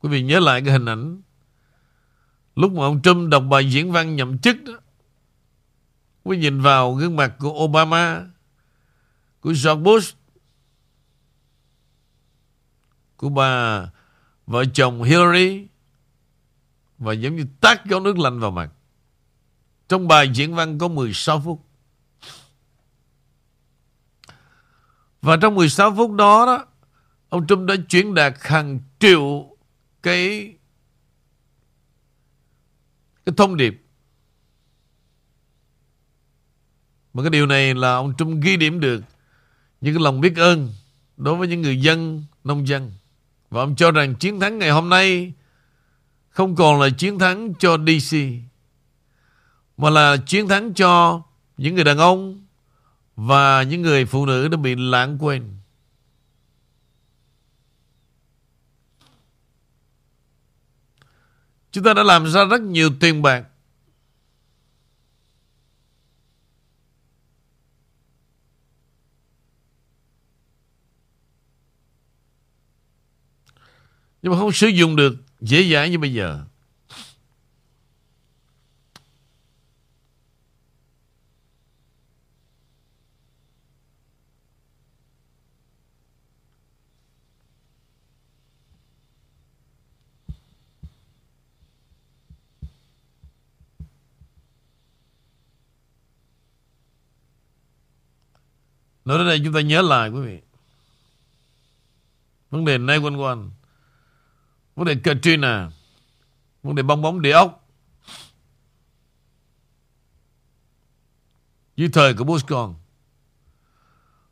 [0.00, 1.22] Quý vị nhớ lại cái hình ảnh
[2.56, 4.72] Lúc mà ông Trump đọc bài diễn văn nhậm chức đó
[6.24, 8.26] Quý nhìn vào gương mặt của Obama
[9.48, 10.16] của George Bush
[13.16, 13.82] của bà
[14.46, 15.66] vợ chồng Hillary,
[16.98, 18.70] và giống như tát gió nước lạnh vào mặt.
[19.88, 21.64] Trong bài diễn văn có 16 phút.
[25.22, 26.66] Và trong 16 phút đó đó,
[27.28, 29.56] ông Trump đã chuyển đạt hàng triệu
[30.02, 30.54] cái
[33.26, 33.82] cái thông điệp.
[37.14, 39.02] Mà cái điều này là ông Trump ghi điểm được
[39.80, 40.72] những cái lòng biết ơn
[41.16, 42.92] đối với những người dân, nông dân.
[43.50, 45.32] Và ông cho rằng chiến thắng ngày hôm nay
[46.28, 48.16] không còn là chiến thắng cho DC,
[49.76, 51.22] mà là chiến thắng cho
[51.56, 52.46] những người đàn ông
[53.16, 55.54] và những người phụ nữ đã bị lãng quên.
[61.70, 63.44] Chúng ta đã làm ra rất nhiều tiền bạc
[74.28, 76.44] Nhưng mà không sử dụng được dễ dãi như bây giờ.
[99.04, 100.40] Nói đến đây chúng ta nhớ lại, quý vị.
[102.50, 103.50] Vấn đề nay quanh quanh.
[104.78, 105.70] Vấn đề Katrina.
[106.62, 107.68] Vấn đề bong bóng địa ốc.
[111.76, 112.74] Dưới thời của Bush con.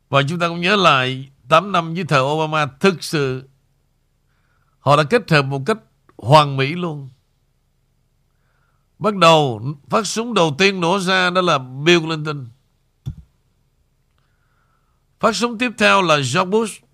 [0.09, 3.49] Và chúng ta cũng nhớ lại 8 năm dưới thời Obama thực sự
[4.79, 5.77] họ đã kết hợp một cách
[6.17, 7.09] hoàn mỹ luôn.
[8.99, 12.47] Bắt đầu, phát súng đầu tiên nổ ra đó là Bill Clinton.
[15.19, 16.86] Phát súng tiếp theo là George Bush.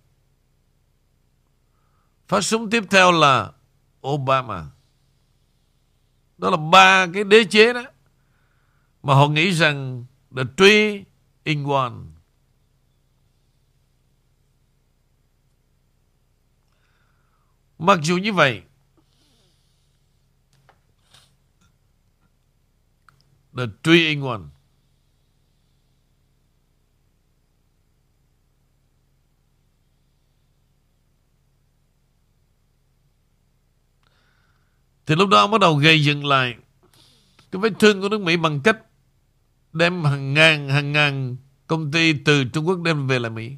[2.28, 3.52] Phát súng tiếp theo là
[4.08, 4.66] Obama.
[6.38, 7.84] Đó là ba cái đế chế đó.
[9.04, 10.06] Mà họ nghĩ rằng
[10.36, 11.04] the tree
[11.44, 11.94] in one.
[17.78, 18.62] Mặc dù như vậy,
[23.58, 24.42] the tree in one.
[35.14, 36.56] Thì lúc đó ông bắt đầu gây dựng lại
[37.52, 38.78] cái vết thương của nước Mỹ bằng cách
[39.74, 43.52] đem hàng ngàn, hàng ngàn công ty từ Trung Quốc đem về lại Mỹ.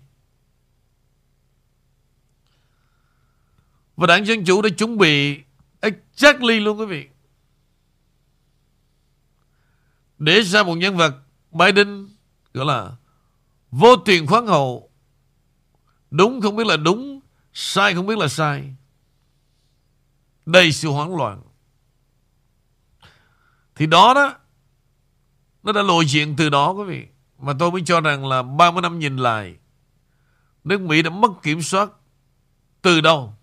[3.95, 5.39] Và đảng Dân Chủ đã chuẩn bị
[5.79, 7.07] exactly luôn quý vị.
[10.17, 11.15] Để ra một nhân vật
[11.51, 12.09] Biden
[12.53, 12.91] gọi là
[13.71, 14.89] vô tiền khoáng hậu.
[16.11, 17.19] Đúng không biết là đúng,
[17.53, 18.75] sai không biết là sai
[20.45, 21.41] đầy sự hoảng loạn.
[23.76, 24.36] Thì đó đó,
[25.63, 27.05] nó đã lộ diện từ đó quý vị.
[27.39, 29.55] Mà tôi mới cho rằng là 30 năm nhìn lại,
[30.63, 31.89] nước Mỹ đã mất kiểm soát
[32.82, 33.34] từ đâu?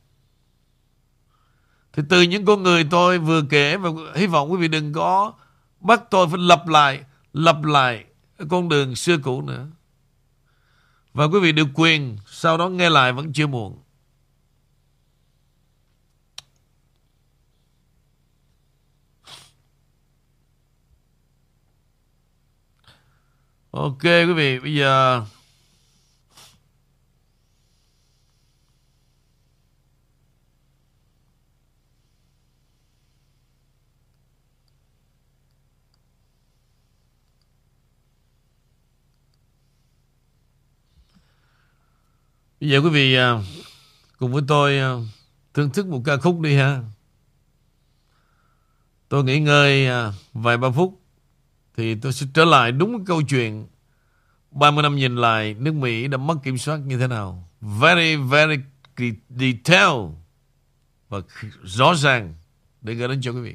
[1.92, 5.32] Thì từ những con người tôi vừa kể và hy vọng quý vị đừng có
[5.80, 8.04] bắt tôi phải lập lại, lập lại
[8.50, 9.66] con đường xưa cũ nữa.
[11.12, 13.78] Và quý vị được quyền sau đó nghe lại vẫn chưa muộn.
[23.72, 25.24] Ok quý vị, bây giờ
[42.60, 43.38] Bây giờ quý vị à,
[44.18, 44.92] cùng với tôi à,
[45.54, 46.82] thưởng thức một ca khúc đi ha.
[49.08, 51.01] Tôi nghỉ ngơi à, vài ba phút
[51.76, 53.66] thì tôi sẽ trở lại đúng câu chuyện
[54.50, 57.48] 30 năm nhìn lại nước Mỹ đã mất kiểm soát như thế nào.
[57.60, 58.56] Very, very
[59.28, 59.90] detail
[61.08, 61.20] và
[61.62, 62.34] rõ ràng
[62.80, 63.54] để gửi đến cho quý vị.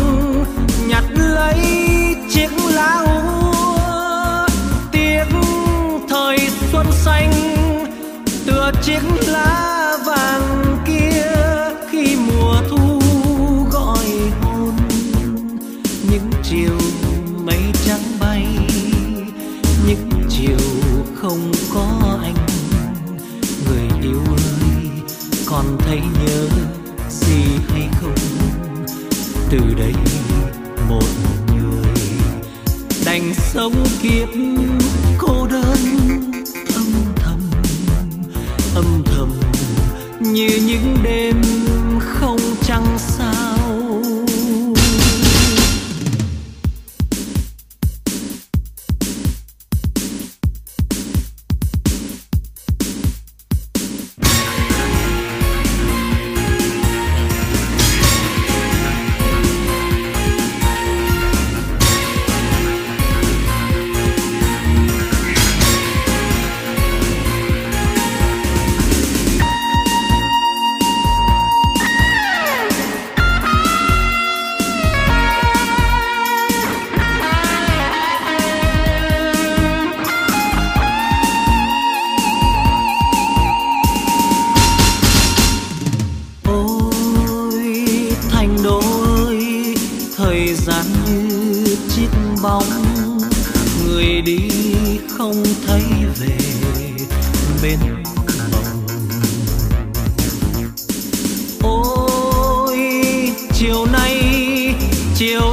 [105.21, 105.50] chiều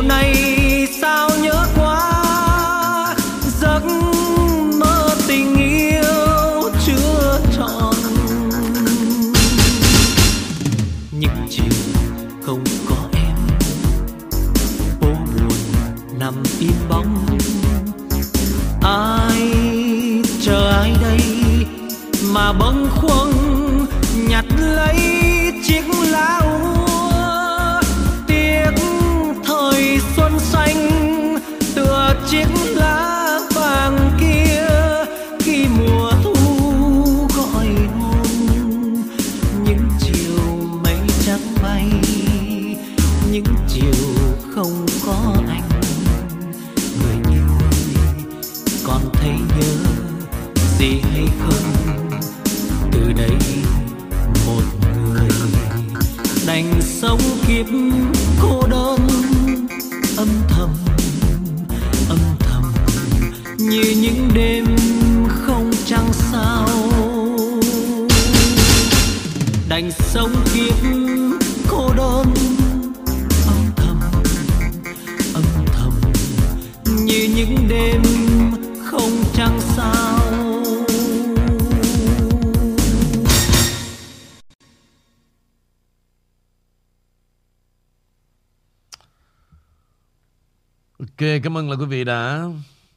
[91.43, 92.45] cảm ơn là quý vị đã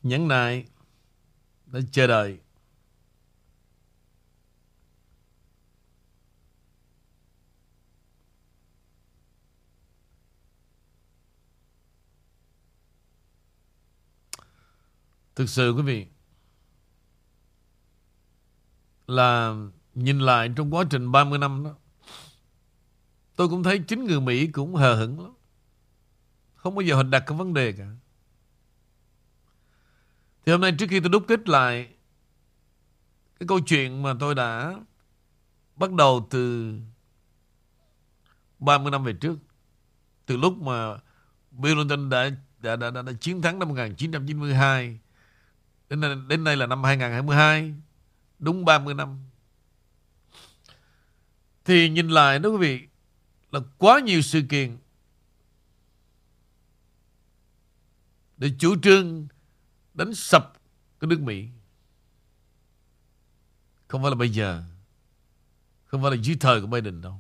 [0.04, 0.66] nhấn nại,
[1.66, 2.40] đã chờ đợi.
[15.36, 16.06] Thực sự quý vị
[19.08, 19.56] là
[19.96, 21.76] nhìn lại trong quá trình 30 năm đó
[23.36, 25.34] tôi cũng thấy chính người Mỹ cũng hờ hững lắm.
[26.56, 27.86] Không bao giờ họ đặt cái vấn đề cả.
[30.46, 31.90] Thì hôm nay trước khi tôi đúc kết lại
[33.40, 34.76] cái câu chuyện mà tôi đã
[35.76, 36.74] bắt đầu từ
[38.60, 39.38] 30 năm về trước.
[40.26, 40.98] Từ lúc mà
[41.52, 42.30] Bill Clinton đã,
[42.60, 45.00] đã, đã, đã, đã chiến thắng năm 1992
[45.90, 47.74] đến nay, đến nay là năm 2022
[48.40, 49.18] đúng 30 năm
[51.66, 52.88] thì nhìn lại đó quý vị
[53.52, 54.78] là quá nhiều sự kiện
[58.38, 59.28] để chủ trương
[59.94, 60.54] đánh sập
[61.00, 61.48] cái nước Mỹ.
[63.88, 64.64] Không phải là bây giờ.
[65.86, 67.20] Không phải là dưới thời của Biden đâu.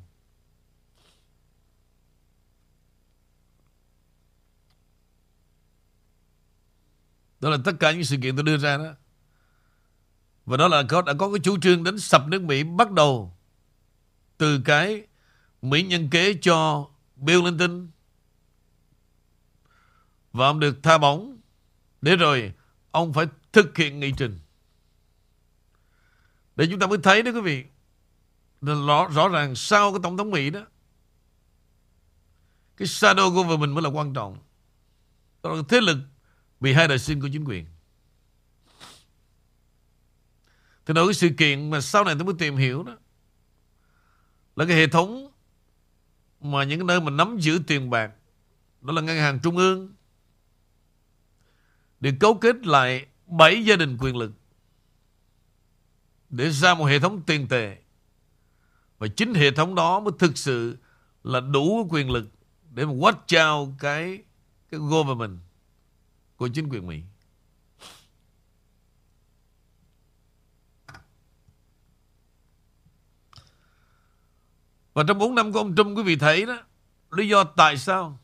[7.39, 8.93] Đó là tất cả những sự kiện tôi đưa ra đó.
[10.45, 13.38] Và đó là có, đã có cái chủ trương đánh sập nước Mỹ bắt đầu
[14.38, 15.07] từ cái
[15.61, 17.88] Mỹ nhân kế cho Bill Clinton
[20.34, 21.38] và ông được tha bóng
[22.01, 22.53] để rồi
[22.92, 24.39] ông phải thực hiện nghị trình.
[26.56, 27.66] Để chúng ta mới thấy đó quý vị
[28.62, 30.66] rõ, rõ ràng sau cái tổng thống Mỹ đó
[32.78, 34.38] cái shadow government mới là quan trọng.
[35.44, 35.98] Đó là thế lực
[36.60, 37.66] bị hai đời sinh của chính quyền.
[40.86, 42.98] Thì đó cái sự kiện mà sau này tôi mới tìm hiểu đó
[44.56, 45.32] là cái hệ thống
[46.42, 48.12] mà những nơi mà nắm giữ tiền bạc
[48.82, 49.94] đó là ngân hàng trung ương
[52.02, 54.32] để cấu kết lại bảy gia đình quyền lực
[56.30, 57.78] để ra một hệ thống tiền tệ
[58.97, 60.78] và chính hệ thống đó mới thực sự
[61.24, 62.28] là đủ quyền lực
[62.70, 64.24] để mà watch trao cái
[64.72, 65.39] cái government
[66.36, 67.02] của chính quyền Mỹ.
[74.93, 76.64] Và trong 4 năm của ông Trump, quý vị thấy đó,
[77.12, 78.20] Lý do tại sao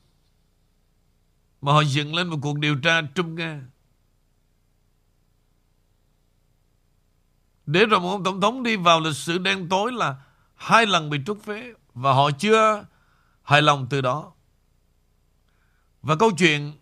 [1.61, 3.61] mà họ dựng lên một cuộc điều tra Trung Nga.
[7.65, 10.15] Để rồi một ông tổng thống đi vào lịch sử đen tối là
[10.55, 12.85] Hai lần bị trút phế Và họ chưa
[13.43, 14.31] hài lòng từ đó.
[16.01, 16.73] Và câu chuyện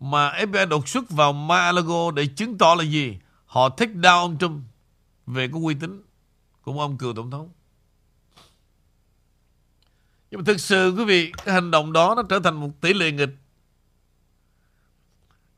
[0.00, 3.18] Mà FBI đột xuất vào Mar-a-Lago Để chứng tỏ là gì?
[3.46, 4.62] Họ thích đau ông Trump
[5.26, 6.02] Về cái uy tín
[6.62, 7.52] Của ông cựu tổng thống.
[10.30, 12.94] Nhưng mà thực sự, quý vị, Cái hành động đó nó trở thành một tỷ
[12.94, 13.43] lệ nghịch.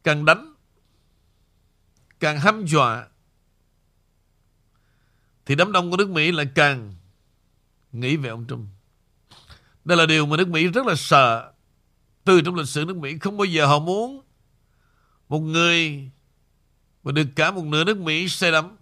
[0.06, 0.54] Càng đánh,
[2.20, 3.08] Càng hăm dọa,
[5.46, 6.94] Thì đám đông của nước Mỹ lại càng
[7.92, 8.68] Nghĩ về ông Trump.
[9.84, 11.52] Đây là điều mà nước Mỹ rất là sợ.
[12.24, 14.22] Từ trong lịch sử, nước Mỹ Không bao giờ họ muốn
[15.28, 16.10] Một người
[17.02, 18.76] Mà được cả một nửa nước Mỹ say đắm,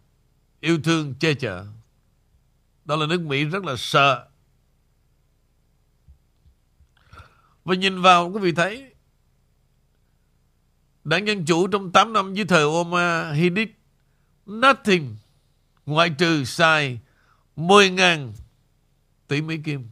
[0.60, 1.66] Yêu thương, che chở.
[2.84, 4.28] Đó là nước Mỹ rất là sợ.
[7.64, 8.93] Và nhìn vào, quý vị thấy
[11.04, 13.68] Đảng Dân Chủ trong 8 năm dưới thời Obama He did
[14.46, 15.16] nothing
[15.86, 17.00] Ngoại trừ xài
[17.56, 18.32] 10.000
[19.28, 19.88] tỷ Mỹ Kim.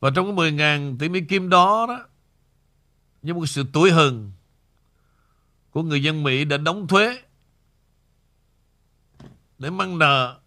[0.00, 2.06] Và trong cái 10.000 tỷ Mỹ Kim đó đó,
[3.22, 4.32] Như một sự tuổi hừng
[5.70, 7.22] Của người dân Mỹ đã đóng thuế
[9.58, 10.40] Để mang nợ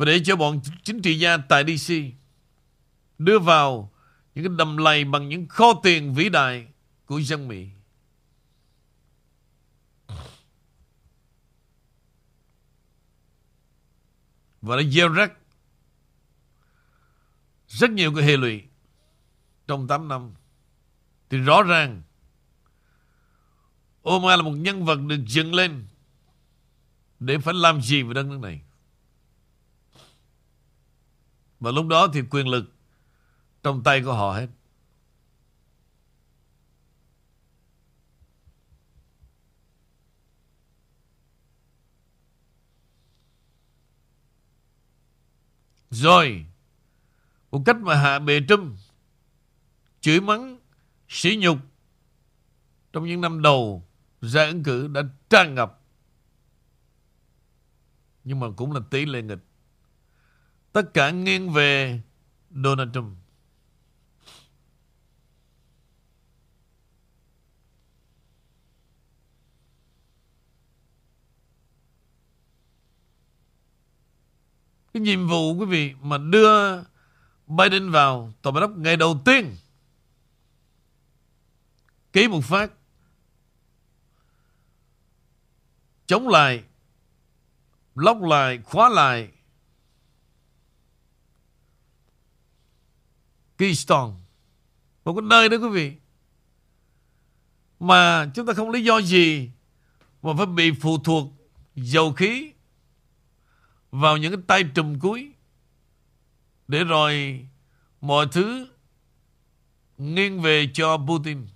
[0.00, 1.94] và để cho bọn chính trị gia tại DC
[3.18, 3.92] đưa vào
[4.40, 6.68] những cái đầm lầy bằng những kho tiền vĩ đại
[7.06, 7.68] của dân Mỹ.
[14.62, 15.32] Và đã gieo rắc
[17.68, 18.62] rất nhiều cái hệ lụy
[19.66, 20.34] trong 8 năm.
[21.30, 22.02] Thì rõ ràng,
[24.08, 25.86] Obama là một nhân vật được dựng lên
[27.20, 28.62] để phải làm gì với đất nước này.
[31.60, 32.72] Và lúc đó thì quyền lực
[33.62, 34.46] trong tay của họ hết.
[45.90, 46.46] Rồi,
[47.50, 48.76] một cách mà hạ bệ trâm,
[50.00, 50.58] chửi mắng,
[51.08, 51.58] sỉ nhục
[52.92, 53.88] trong những năm đầu
[54.20, 55.80] ra ứng cử đã tràn ngập.
[58.24, 59.44] Nhưng mà cũng là tỷ lệ nghịch.
[60.72, 62.00] Tất cả nghiêng về
[62.50, 63.19] Donald Trump.
[74.92, 76.82] Cái nhiệm vụ quý vị mà đưa
[77.46, 79.56] Biden vào tòa bạch ốc ngày đầu tiên.
[82.12, 82.70] Ký một phát.
[86.06, 86.64] Chống lại,
[87.94, 89.28] lóc lại, khóa lại.
[93.58, 94.12] Keystone.
[95.04, 95.92] Một cái nơi đó quý vị.
[97.80, 99.50] Mà chúng ta không lý do gì
[100.22, 101.26] mà phải bị phụ thuộc
[101.74, 102.52] dầu khí
[103.90, 105.32] vào những cái tay trùm cuối
[106.68, 107.46] để rồi
[108.00, 108.66] mọi thứ
[109.98, 111.46] nghiêng về cho Putin.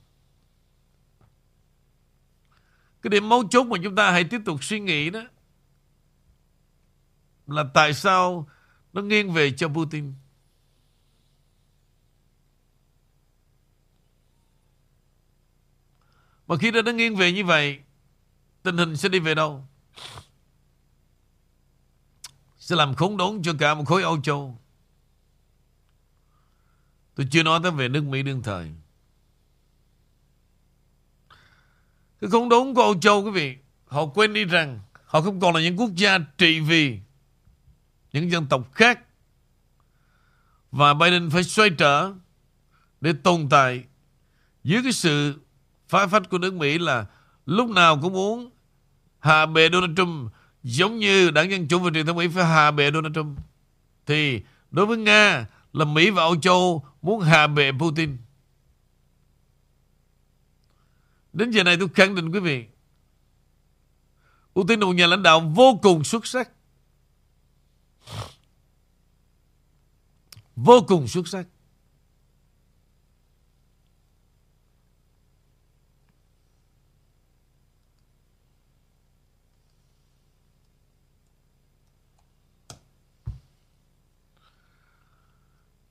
[3.03, 5.23] Cái điểm mấu chốt mà chúng ta hãy tiếp tục suy nghĩ đó
[7.47, 8.49] là tại sao
[8.93, 10.15] nó nghiêng về cho Putin.
[16.47, 17.81] Mà khi nó nghiêng về như vậy,
[18.63, 19.69] tình hình sẽ đi về đâu?
[22.65, 24.59] Sẽ làm khốn đốn cho cả một khối Âu Châu.
[27.15, 28.71] Tôi chưa nói tới về nước Mỹ đương thời.
[32.21, 33.57] Cái khốn đốn của Âu Châu quý vị,
[33.87, 36.99] họ quên đi rằng họ không còn là những quốc gia trị vì
[38.13, 39.01] những dân tộc khác.
[40.71, 42.13] Và Biden phải xoay trở
[43.01, 43.85] để tồn tại
[44.65, 45.41] dưới cái sự
[45.89, 47.07] phá phách của nước Mỹ là
[47.47, 48.51] lúc nào cũng muốn
[49.19, 50.33] hạ bệ Donald Trump
[50.65, 53.39] giống như đảng Dân Chủ và truyền thông Mỹ phải hạ bệ Donald Trump.
[54.07, 58.17] Thì đối với Nga là Mỹ và Âu Châu muốn hạ bệ Putin.
[61.33, 62.65] Đến giờ này tôi khẳng định, quý vị,
[64.55, 66.51] Putin là một nhà lãnh đạo vô cùng xuất sắc.
[70.57, 71.47] Vô cùng xuất sắc.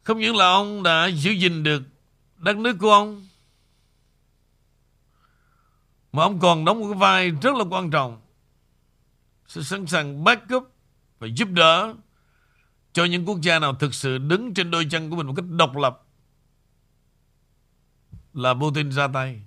[0.03, 1.83] Không những là ông đã giữ gìn được
[2.37, 3.27] đất nước của ông,
[6.11, 8.21] mà ông còn đóng một cái vai rất là quan trọng
[9.47, 10.71] sự sẵn sàng backup
[11.19, 11.95] và giúp đỡ
[12.93, 15.45] cho những quốc gia nào thực sự đứng trên đôi chân của mình một cách
[15.49, 16.03] độc lập
[18.33, 19.41] là Putin ra tay.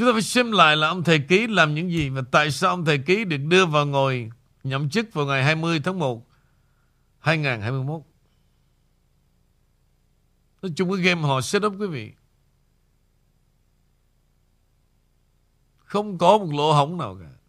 [0.00, 2.70] Chúng ta phải xem lại là ông thầy ký làm những gì và tại sao
[2.70, 4.30] ông thầy ký được đưa vào ngồi
[4.64, 6.26] nhậm chức vào ngày 20 tháng 1
[7.18, 8.02] 2021.
[10.62, 12.12] Nói chung cái game họ set up quý vị.
[15.78, 17.39] Không có một lỗ hổng nào cả.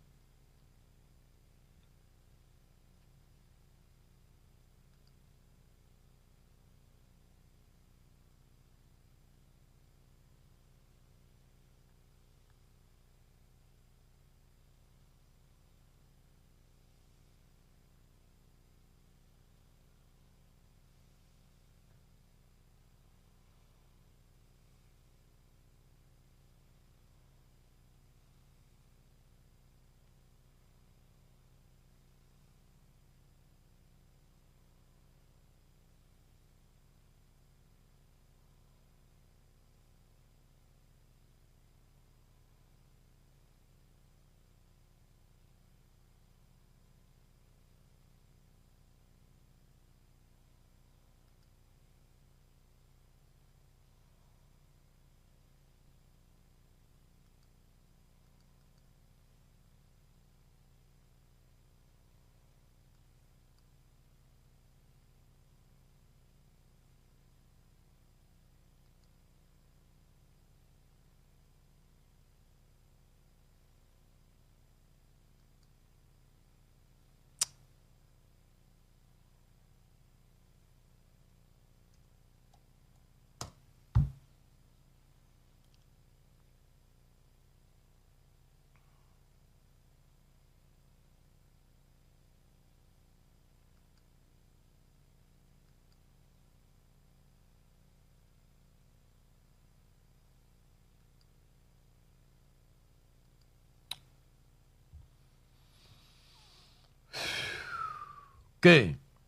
[108.63, 108.71] Ok.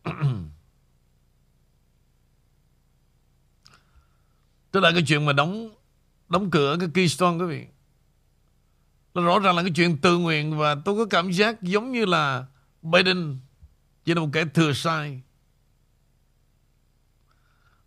[4.71, 5.69] Tức là cái chuyện mà đóng
[6.29, 7.65] đóng cửa cái Keystone quý vị.
[9.13, 12.05] Là rõ ràng là cái chuyện tự nguyện và tôi có cảm giác giống như
[12.05, 12.45] là
[12.81, 13.37] Biden
[14.05, 15.21] chỉ là một kẻ thừa sai.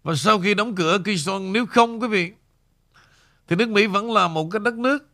[0.02, 2.32] Và sau khi đóng cửa Keystone nếu không, quý vị,
[3.48, 5.08] thì nước Mỹ vẫn là một cái đất nước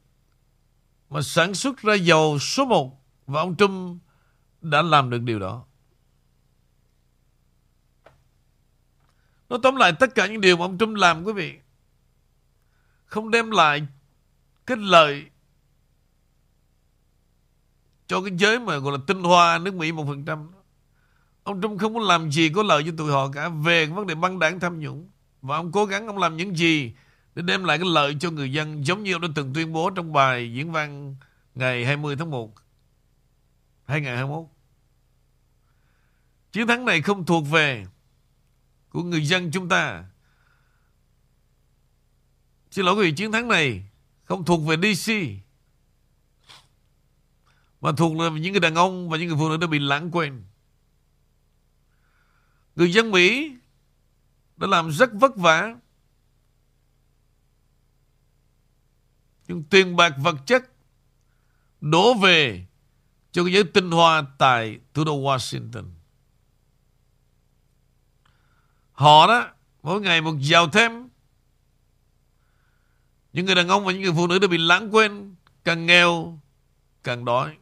[1.11, 4.03] mà sản xuất ra dầu số 1 và ông Trump
[4.61, 5.65] đã làm được điều đó.
[9.53, 11.55] Nó tóm lại tất cả những điều mà ông Trump làm, quý vị
[13.05, 13.87] không đem lại
[14.67, 15.25] cái lợi
[18.07, 20.47] cho cái giới mà gọi là tinh hoa nước Mỹ 1%.
[21.43, 24.15] Ông Trump không muốn làm gì có lợi cho tụi họ cả, về vấn đề
[24.15, 25.09] băng đảng tham nhũng.
[25.43, 26.93] Và ông cố gắng ông làm những gì
[27.35, 29.91] để đem lại cái lợi cho người dân, giống như ông đã từng tuyên bố
[29.91, 31.17] trong bài diễn văn
[31.55, 32.55] ngày 20 tháng 1
[33.85, 34.47] 2021.
[36.53, 37.87] Chiến thắng này không thuộc về
[38.93, 40.05] của người dân chúng ta.
[42.71, 43.85] Xin lỗi quý vị, chiến thắng này
[44.25, 45.13] không thuộc về DC
[47.81, 50.11] mà thuộc về những người đàn ông và những người phụ nữ đã bị lãng
[50.11, 50.45] quên.
[52.77, 53.57] Người dân Mỹ
[54.57, 55.77] đã làm rất vất vả
[59.49, 60.71] nhưng tiền bạc vật chất
[61.81, 62.67] đổ về
[63.33, 66.02] cho cái giới tinh hoa tại thủ đô Washington.
[69.03, 69.51] Họ đó
[69.83, 71.09] mỗi ngày một giàu thêm.
[73.33, 75.35] Những người đàn ông và những người phụ nữ đã bị lãng quên,
[75.65, 76.39] càng nghèo
[77.03, 77.57] càng đói.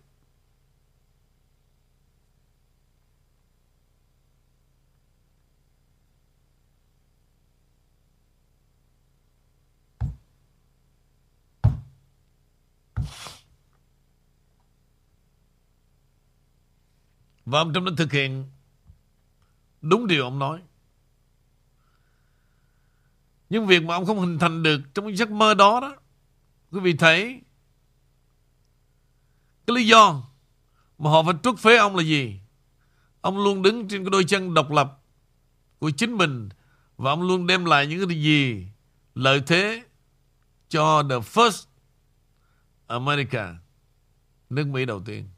[17.44, 18.50] Và ông Trump đã thực hiện
[19.80, 20.60] đúng điều ông nói.
[23.50, 25.96] Nhưng việc mà ông không hình thành được trong cái giấc mơ đó đó,
[26.70, 27.40] quý vị thấy
[29.66, 30.22] cái lý do
[30.98, 32.40] mà họ phải truất phế ông là gì?
[33.20, 35.02] Ông luôn đứng trên cái đôi chân độc lập
[35.78, 36.48] của chính mình
[36.96, 38.66] và ông luôn đem lại những cái gì
[39.14, 39.82] lợi thế
[40.68, 41.64] cho the first
[42.86, 43.54] America,
[44.50, 45.28] nước Mỹ đầu tiên.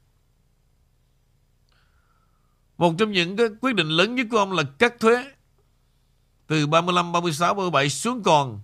[2.78, 5.32] Một trong những cái quyết định lớn nhất của ông là cắt thuế
[6.52, 8.60] từ 35, 36, 37 xuống còn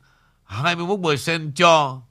[0.47, 2.03] 21% cho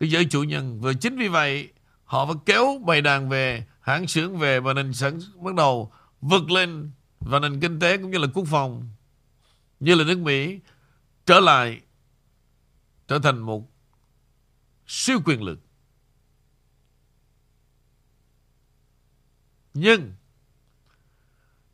[0.00, 0.80] cái giới chủ nhân.
[0.80, 1.72] Và chính vì vậy
[2.04, 6.50] họ phải kéo bày đàn về, hãng xưởng về và nền sản bắt đầu vượt
[6.50, 8.88] lên và nền kinh tế cũng như là quốc phòng
[9.80, 10.60] như là nước Mỹ
[11.26, 11.80] trở lại
[13.08, 13.70] trở thành một
[14.86, 15.58] siêu quyền lực.
[19.74, 20.12] Nhưng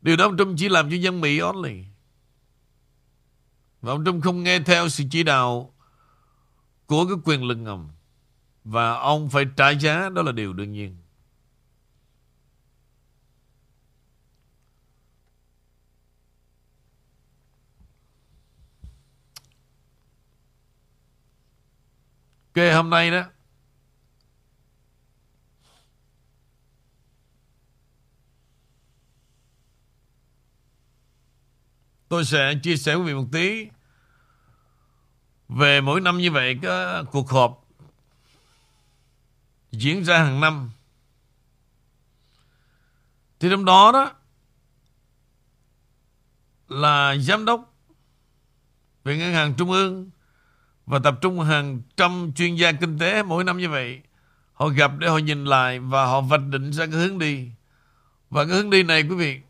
[0.01, 1.83] Điều đó ông Trump chỉ làm cho dân Mỹ only.
[3.83, 5.73] Và ông Trump không nghe theo sự chỉ đạo
[6.85, 7.89] của cái quyền lực ngầm.
[8.63, 10.97] Và ông phải trả giá, đó là điều đương nhiên.
[22.55, 23.23] Ok, hôm nay đó
[32.13, 33.67] Tôi sẽ chia sẻ với quý vị một tí
[35.49, 37.65] về mỗi năm như vậy, cái cuộc họp
[39.71, 40.71] diễn ra hàng năm.
[43.39, 44.11] Thì trong đó đó,
[46.67, 47.73] là giám đốc
[49.03, 50.09] về ngân hàng trung ương
[50.85, 54.01] và tập trung hàng trăm chuyên gia kinh tế mỗi năm như vậy.
[54.53, 57.49] Họ gặp để họ nhìn lại và họ vạch định ra cái hướng đi.
[58.29, 59.41] Và cái hướng đi này, quý vị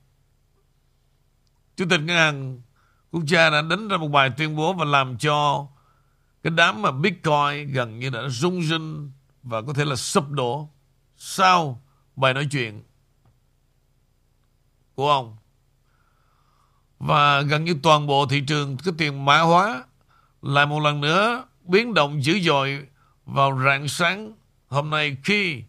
[1.77, 2.61] Chủ tịch ngân hàng
[3.11, 5.67] quốc gia đã đánh ra một bài tuyên bố và làm cho
[6.43, 9.11] cái đám mà Bitcoin gần như đã rung rinh
[9.43, 10.69] và có thể là sụp đổ
[11.17, 11.81] sau
[12.15, 12.83] bài nói chuyện
[14.95, 15.37] của ông.
[16.99, 19.83] Và gần như toàn bộ thị trường cái tiền mã hóa
[20.41, 22.87] lại một lần nữa biến động dữ dội
[23.25, 24.33] vào rạng sáng
[24.67, 25.63] hôm nay khi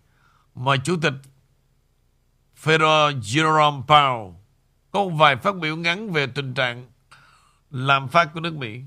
[0.55, 1.14] mà Chủ tịch
[2.62, 4.43] Federal Jerome Powell
[4.95, 6.86] có vài phát biểu ngắn về tình trạng
[7.70, 8.80] làm phát của nước Mỹ.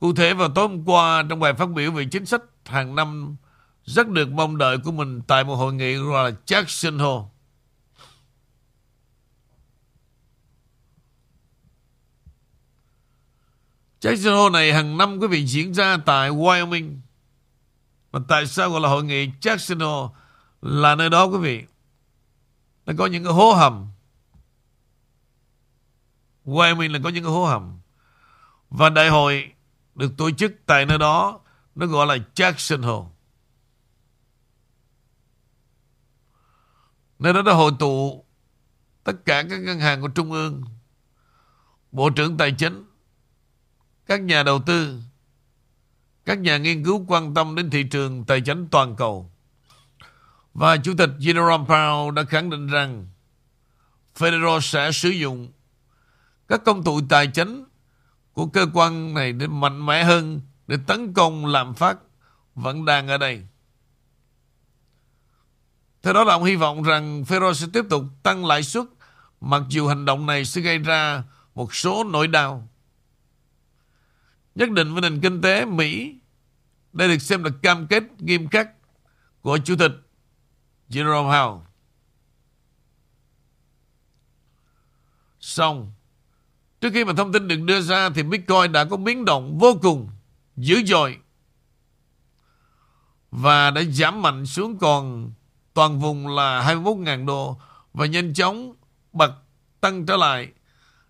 [0.00, 3.36] Cụ thể, vào tối hôm qua, trong bài phát biểu về chính sách hàng năm
[3.84, 7.28] rất được mong đợi của mình tại một hội nghị gọi là Jackson Hole.
[14.00, 16.96] Jackson Hole này hàng năm quý vị diễn ra tại Wyoming.
[18.10, 20.14] Và tại sao gọi là hội nghị Jackson Hole
[20.62, 21.64] là nơi đó, quý vị?
[22.88, 23.86] Là có những cái hố hầm.
[26.44, 27.80] Wyoming là có những cái hố hầm.
[28.70, 29.52] Và đại hội
[29.94, 31.40] được tổ chức tại nơi đó
[31.74, 33.08] nó gọi là Jackson Hole.
[37.18, 38.24] Nơi đó đã hội tụ
[39.04, 40.64] tất cả các ngân hàng của Trung ương,
[41.92, 42.84] Bộ trưởng Tài chính,
[44.06, 45.00] các nhà đầu tư,
[46.24, 49.32] các nhà nghiên cứu quan tâm đến thị trường tài chính toàn cầu.
[50.58, 53.06] Và Chủ tịch Jerome Powell đã khẳng định rằng
[54.18, 55.52] Federal sẽ sử dụng
[56.48, 57.64] các công cụ tài chính
[58.32, 61.98] của cơ quan này để mạnh mẽ hơn, để tấn công lạm phát
[62.54, 63.46] vẫn đang ở đây.
[66.02, 68.84] Theo đó là ông hy vọng rằng Federal sẽ tiếp tục tăng lãi suất
[69.40, 71.22] mặc dù hành động này sẽ gây ra
[71.54, 72.68] một số nỗi đau.
[74.54, 76.14] Nhất định với nền kinh tế Mỹ,
[76.92, 78.68] đây được xem là cam kết nghiêm khắc
[79.40, 79.92] của Chủ tịch
[80.88, 81.60] Jerome Powell.
[85.40, 85.92] Xong,
[86.80, 89.78] trước khi mà thông tin được đưa ra thì Bitcoin đã có biến động vô
[89.82, 90.08] cùng
[90.56, 91.18] dữ dội
[93.30, 95.32] và đã giảm mạnh xuống còn
[95.74, 97.58] toàn vùng là 21.000 đô
[97.94, 98.72] và nhanh chóng
[99.12, 99.32] bật
[99.80, 100.48] tăng trở lại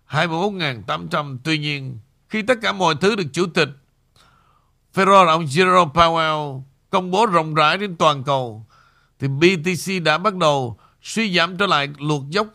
[0.09, 1.37] 21.800.
[1.43, 1.99] Tuy nhiên,
[2.29, 3.69] khi tất cả mọi thứ được Chủ tịch
[4.93, 8.65] Federal ông Jerome Powell công bố rộng rãi đến toàn cầu,
[9.19, 12.47] thì BTC đã bắt đầu suy giảm trở lại luộc dốc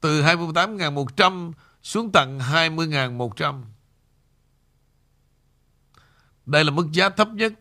[0.00, 1.52] từ 28.100
[1.82, 3.62] xuống tận 20.100.
[6.46, 7.52] Đây là mức giá thấp nhất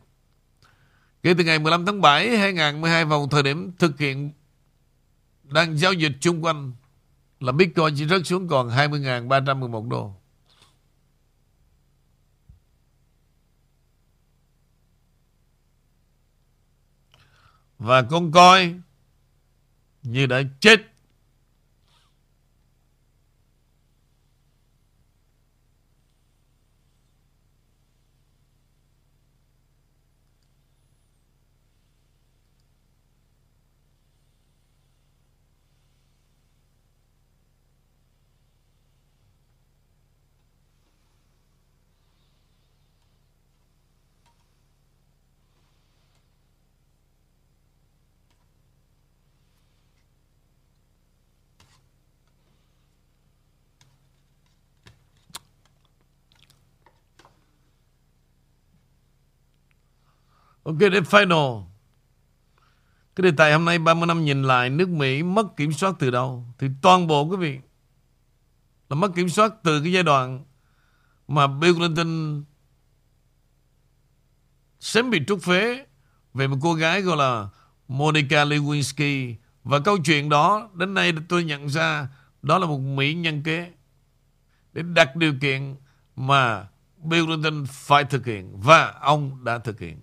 [1.24, 4.32] kể từ ngày 15 tháng 7 2012 vào thời điểm thực hiện
[5.44, 6.72] đang giao dịch chung quanh
[7.40, 10.16] là Bitcoin chỉ rớt xuống còn 20.311 đô.
[17.84, 18.74] Và con coi
[20.04, 20.82] như đã chết
[60.64, 61.64] Ok, đến final.
[63.16, 66.12] Cái đề tài hôm nay 30 năm nhìn lại, Nước Mỹ mất kiểm soát từ
[66.12, 66.46] đâu?
[66.58, 67.60] Thì toàn bộ, quý vị,
[68.90, 70.46] Là mất kiểm soát từ cái giai đoạn
[71.28, 72.44] Mà Bill Clinton
[74.80, 75.86] Sớm bị trút phế
[76.34, 77.50] Về một cô gái gọi là
[77.88, 79.36] Monica Lewinsky.
[79.64, 82.08] Và câu chuyện đó, Đến nay tôi nhận ra
[82.42, 83.72] Đó là một Mỹ nhân kế
[84.74, 85.76] Để đặt điều kiện
[86.16, 90.00] Mà Bill Clinton phải thực hiện Và ông đã thực hiện.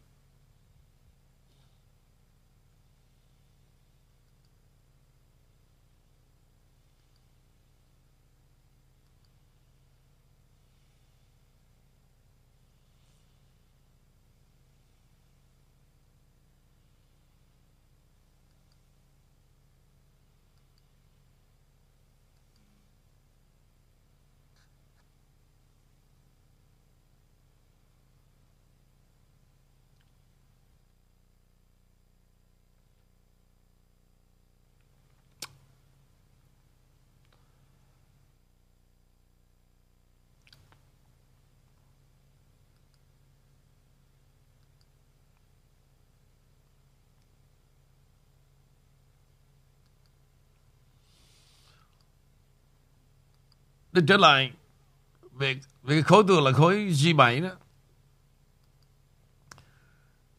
[53.92, 54.52] Để trở lại
[55.32, 57.50] về, về cái khối tường là khối G7 đó.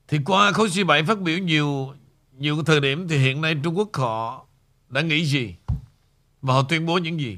[0.08, 1.94] Thì qua khối G7 phát biểu nhiều
[2.38, 4.46] nhiều cái thời điểm thì hiện nay Trung Quốc họ
[4.90, 5.56] đã nghĩ gì
[6.42, 7.38] và họ tuyên bố những gì.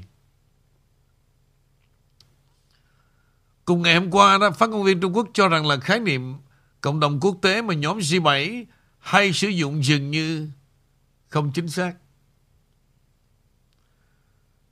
[3.64, 6.34] Cùng ngày hôm qua đó, phát ngôn viên Trung Quốc cho rằng là khái niệm
[6.80, 8.64] cộng đồng quốc tế mà nhóm G7
[8.98, 10.48] hay sử dụng dường như
[11.28, 11.94] không chính xác.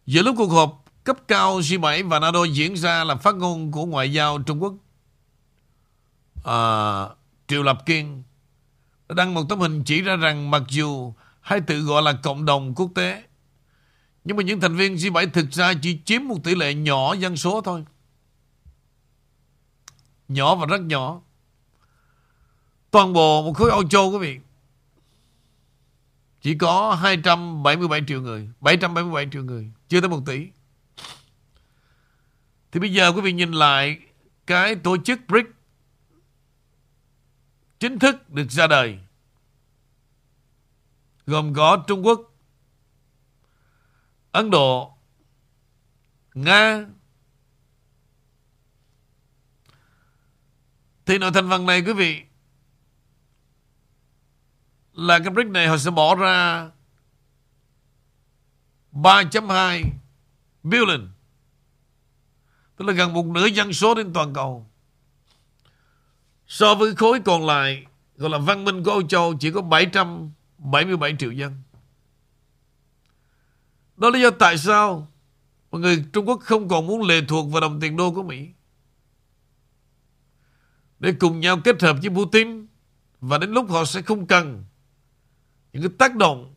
[0.06, 3.86] Giữa lúc cuộc họp cấp cao G7 và NATO diễn ra là phát ngôn của
[3.86, 4.74] Ngoại giao Trung Quốc
[6.44, 6.58] à,
[7.48, 8.22] Triệu Lập Kiên
[9.08, 12.44] đã đăng một tấm hình chỉ ra rằng mặc dù hay tự gọi là cộng
[12.44, 13.22] đồng quốc tế
[14.24, 17.36] nhưng mà những thành viên G7 thực ra chỉ chiếm một tỷ lệ nhỏ dân
[17.36, 17.84] số thôi.
[20.28, 21.20] Nhỏ và rất nhỏ.
[22.90, 24.38] Toàn bộ một khối Âu Châu quý vị.
[26.40, 30.46] chỉ có 277 triệu người, 777 triệu người, chưa tới 1 tỷ.
[32.72, 33.98] Thì bây giờ quý vị nhìn lại
[34.46, 35.48] cái tổ chức BRICS
[37.80, 38.98] chính thức được ra đời
[41.26, 42.20] gồm có Trung Quốc,
[44.32, 44.96] Ấn Độ,
[46.34, 46.86] Nga.
[51.06, 52.22] Thì nội thành phần này quý vị
[54.92, 56.70] là cái BRICS này họ sẽ bỏ ra
[58.92, 59.82] 3.2
[60.62, 61.10] billion
[62.76, 64.66] tức là gần một nửa dân số trên toàn cầu.
[66.46, 71.16] So với khối còn lại, gọi là văn minh của Âu Châu chỉ có 777
[71.18, 71.62] triệu dân.
[73.96, 75.08] Đó là lý do tại sao
[75.72, 78.48] Mà người Trung Quốc không còn muốn lệ thuộc vào đồng tiền đô của Mỹ.
[80.98, 82.66] Để cùng nhau kết hợp với Putin,
[83.20, 84.64] và đến lúc họ sẽ không cần
[85.72, 86.54] những cái tác động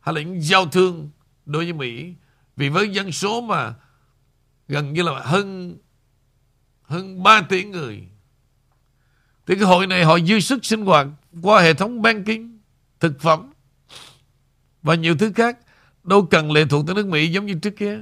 [0.00, 1.10] hay là những giao thương
[1.46, 2.14] đối với Mỹ,
[2.56, 3.74] vì với dân số mà
[4.68, 5.78] gần như là hơn
[6.82, 8.08] hơn 3 tỷ người.
[9.46, 11.06] Thì cái hội này họ dư sức sinh hoạt
[11.42, 12.58] qua hệ thống banking,
[13.00, 13.52] thực phẩm
[14.82, 15.58] và nhiều thứ khác,
[16.04, 18.00] đâu cần lệ thuộc tới nước Mỹ giống như trước kia.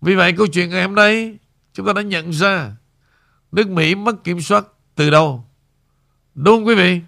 [0.00, 1.38] Vì vậy, câu chuyện ngày hôm nay,
[1.72, 2.76] chúng ta đã nhận ra
[3.52, 4.64] nước Mỹ mất kiểm soát
[4.94, 5.44] từ đâu.
[6.34, 7.00] Đúng không quý vị?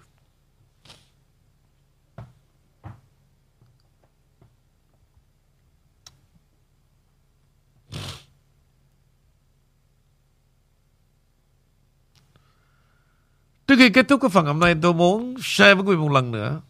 [13.67, 16.13] Trước khi kết thúc cái phần hôm nay, tôi muốn share với quý vị một
[16.13, 16.61] lần nữa.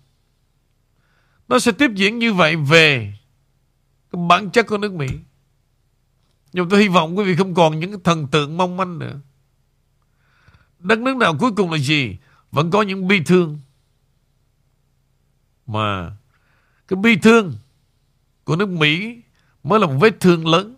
[1.48, 3.14] Nó sẽ tiếp diễn như vậy về
[4.12, 5.08] cái bản chất của nước Mỹ.
[6.52, 9.20] Nhưng tôi hy vọng quý vị không còn những thần tượng mong manh nữa.
[10.78, 12.16] Đất nước nào cuối cùng là gì?
[12.52, 13.58] Vẫn có những bi thương.
[15.66, 16.16] Mà
[16.88, 17.54] cái bi thương
[18.44, 19.20] của nước Mỹ
[19.62, 20.76] mới là một vết thương lớn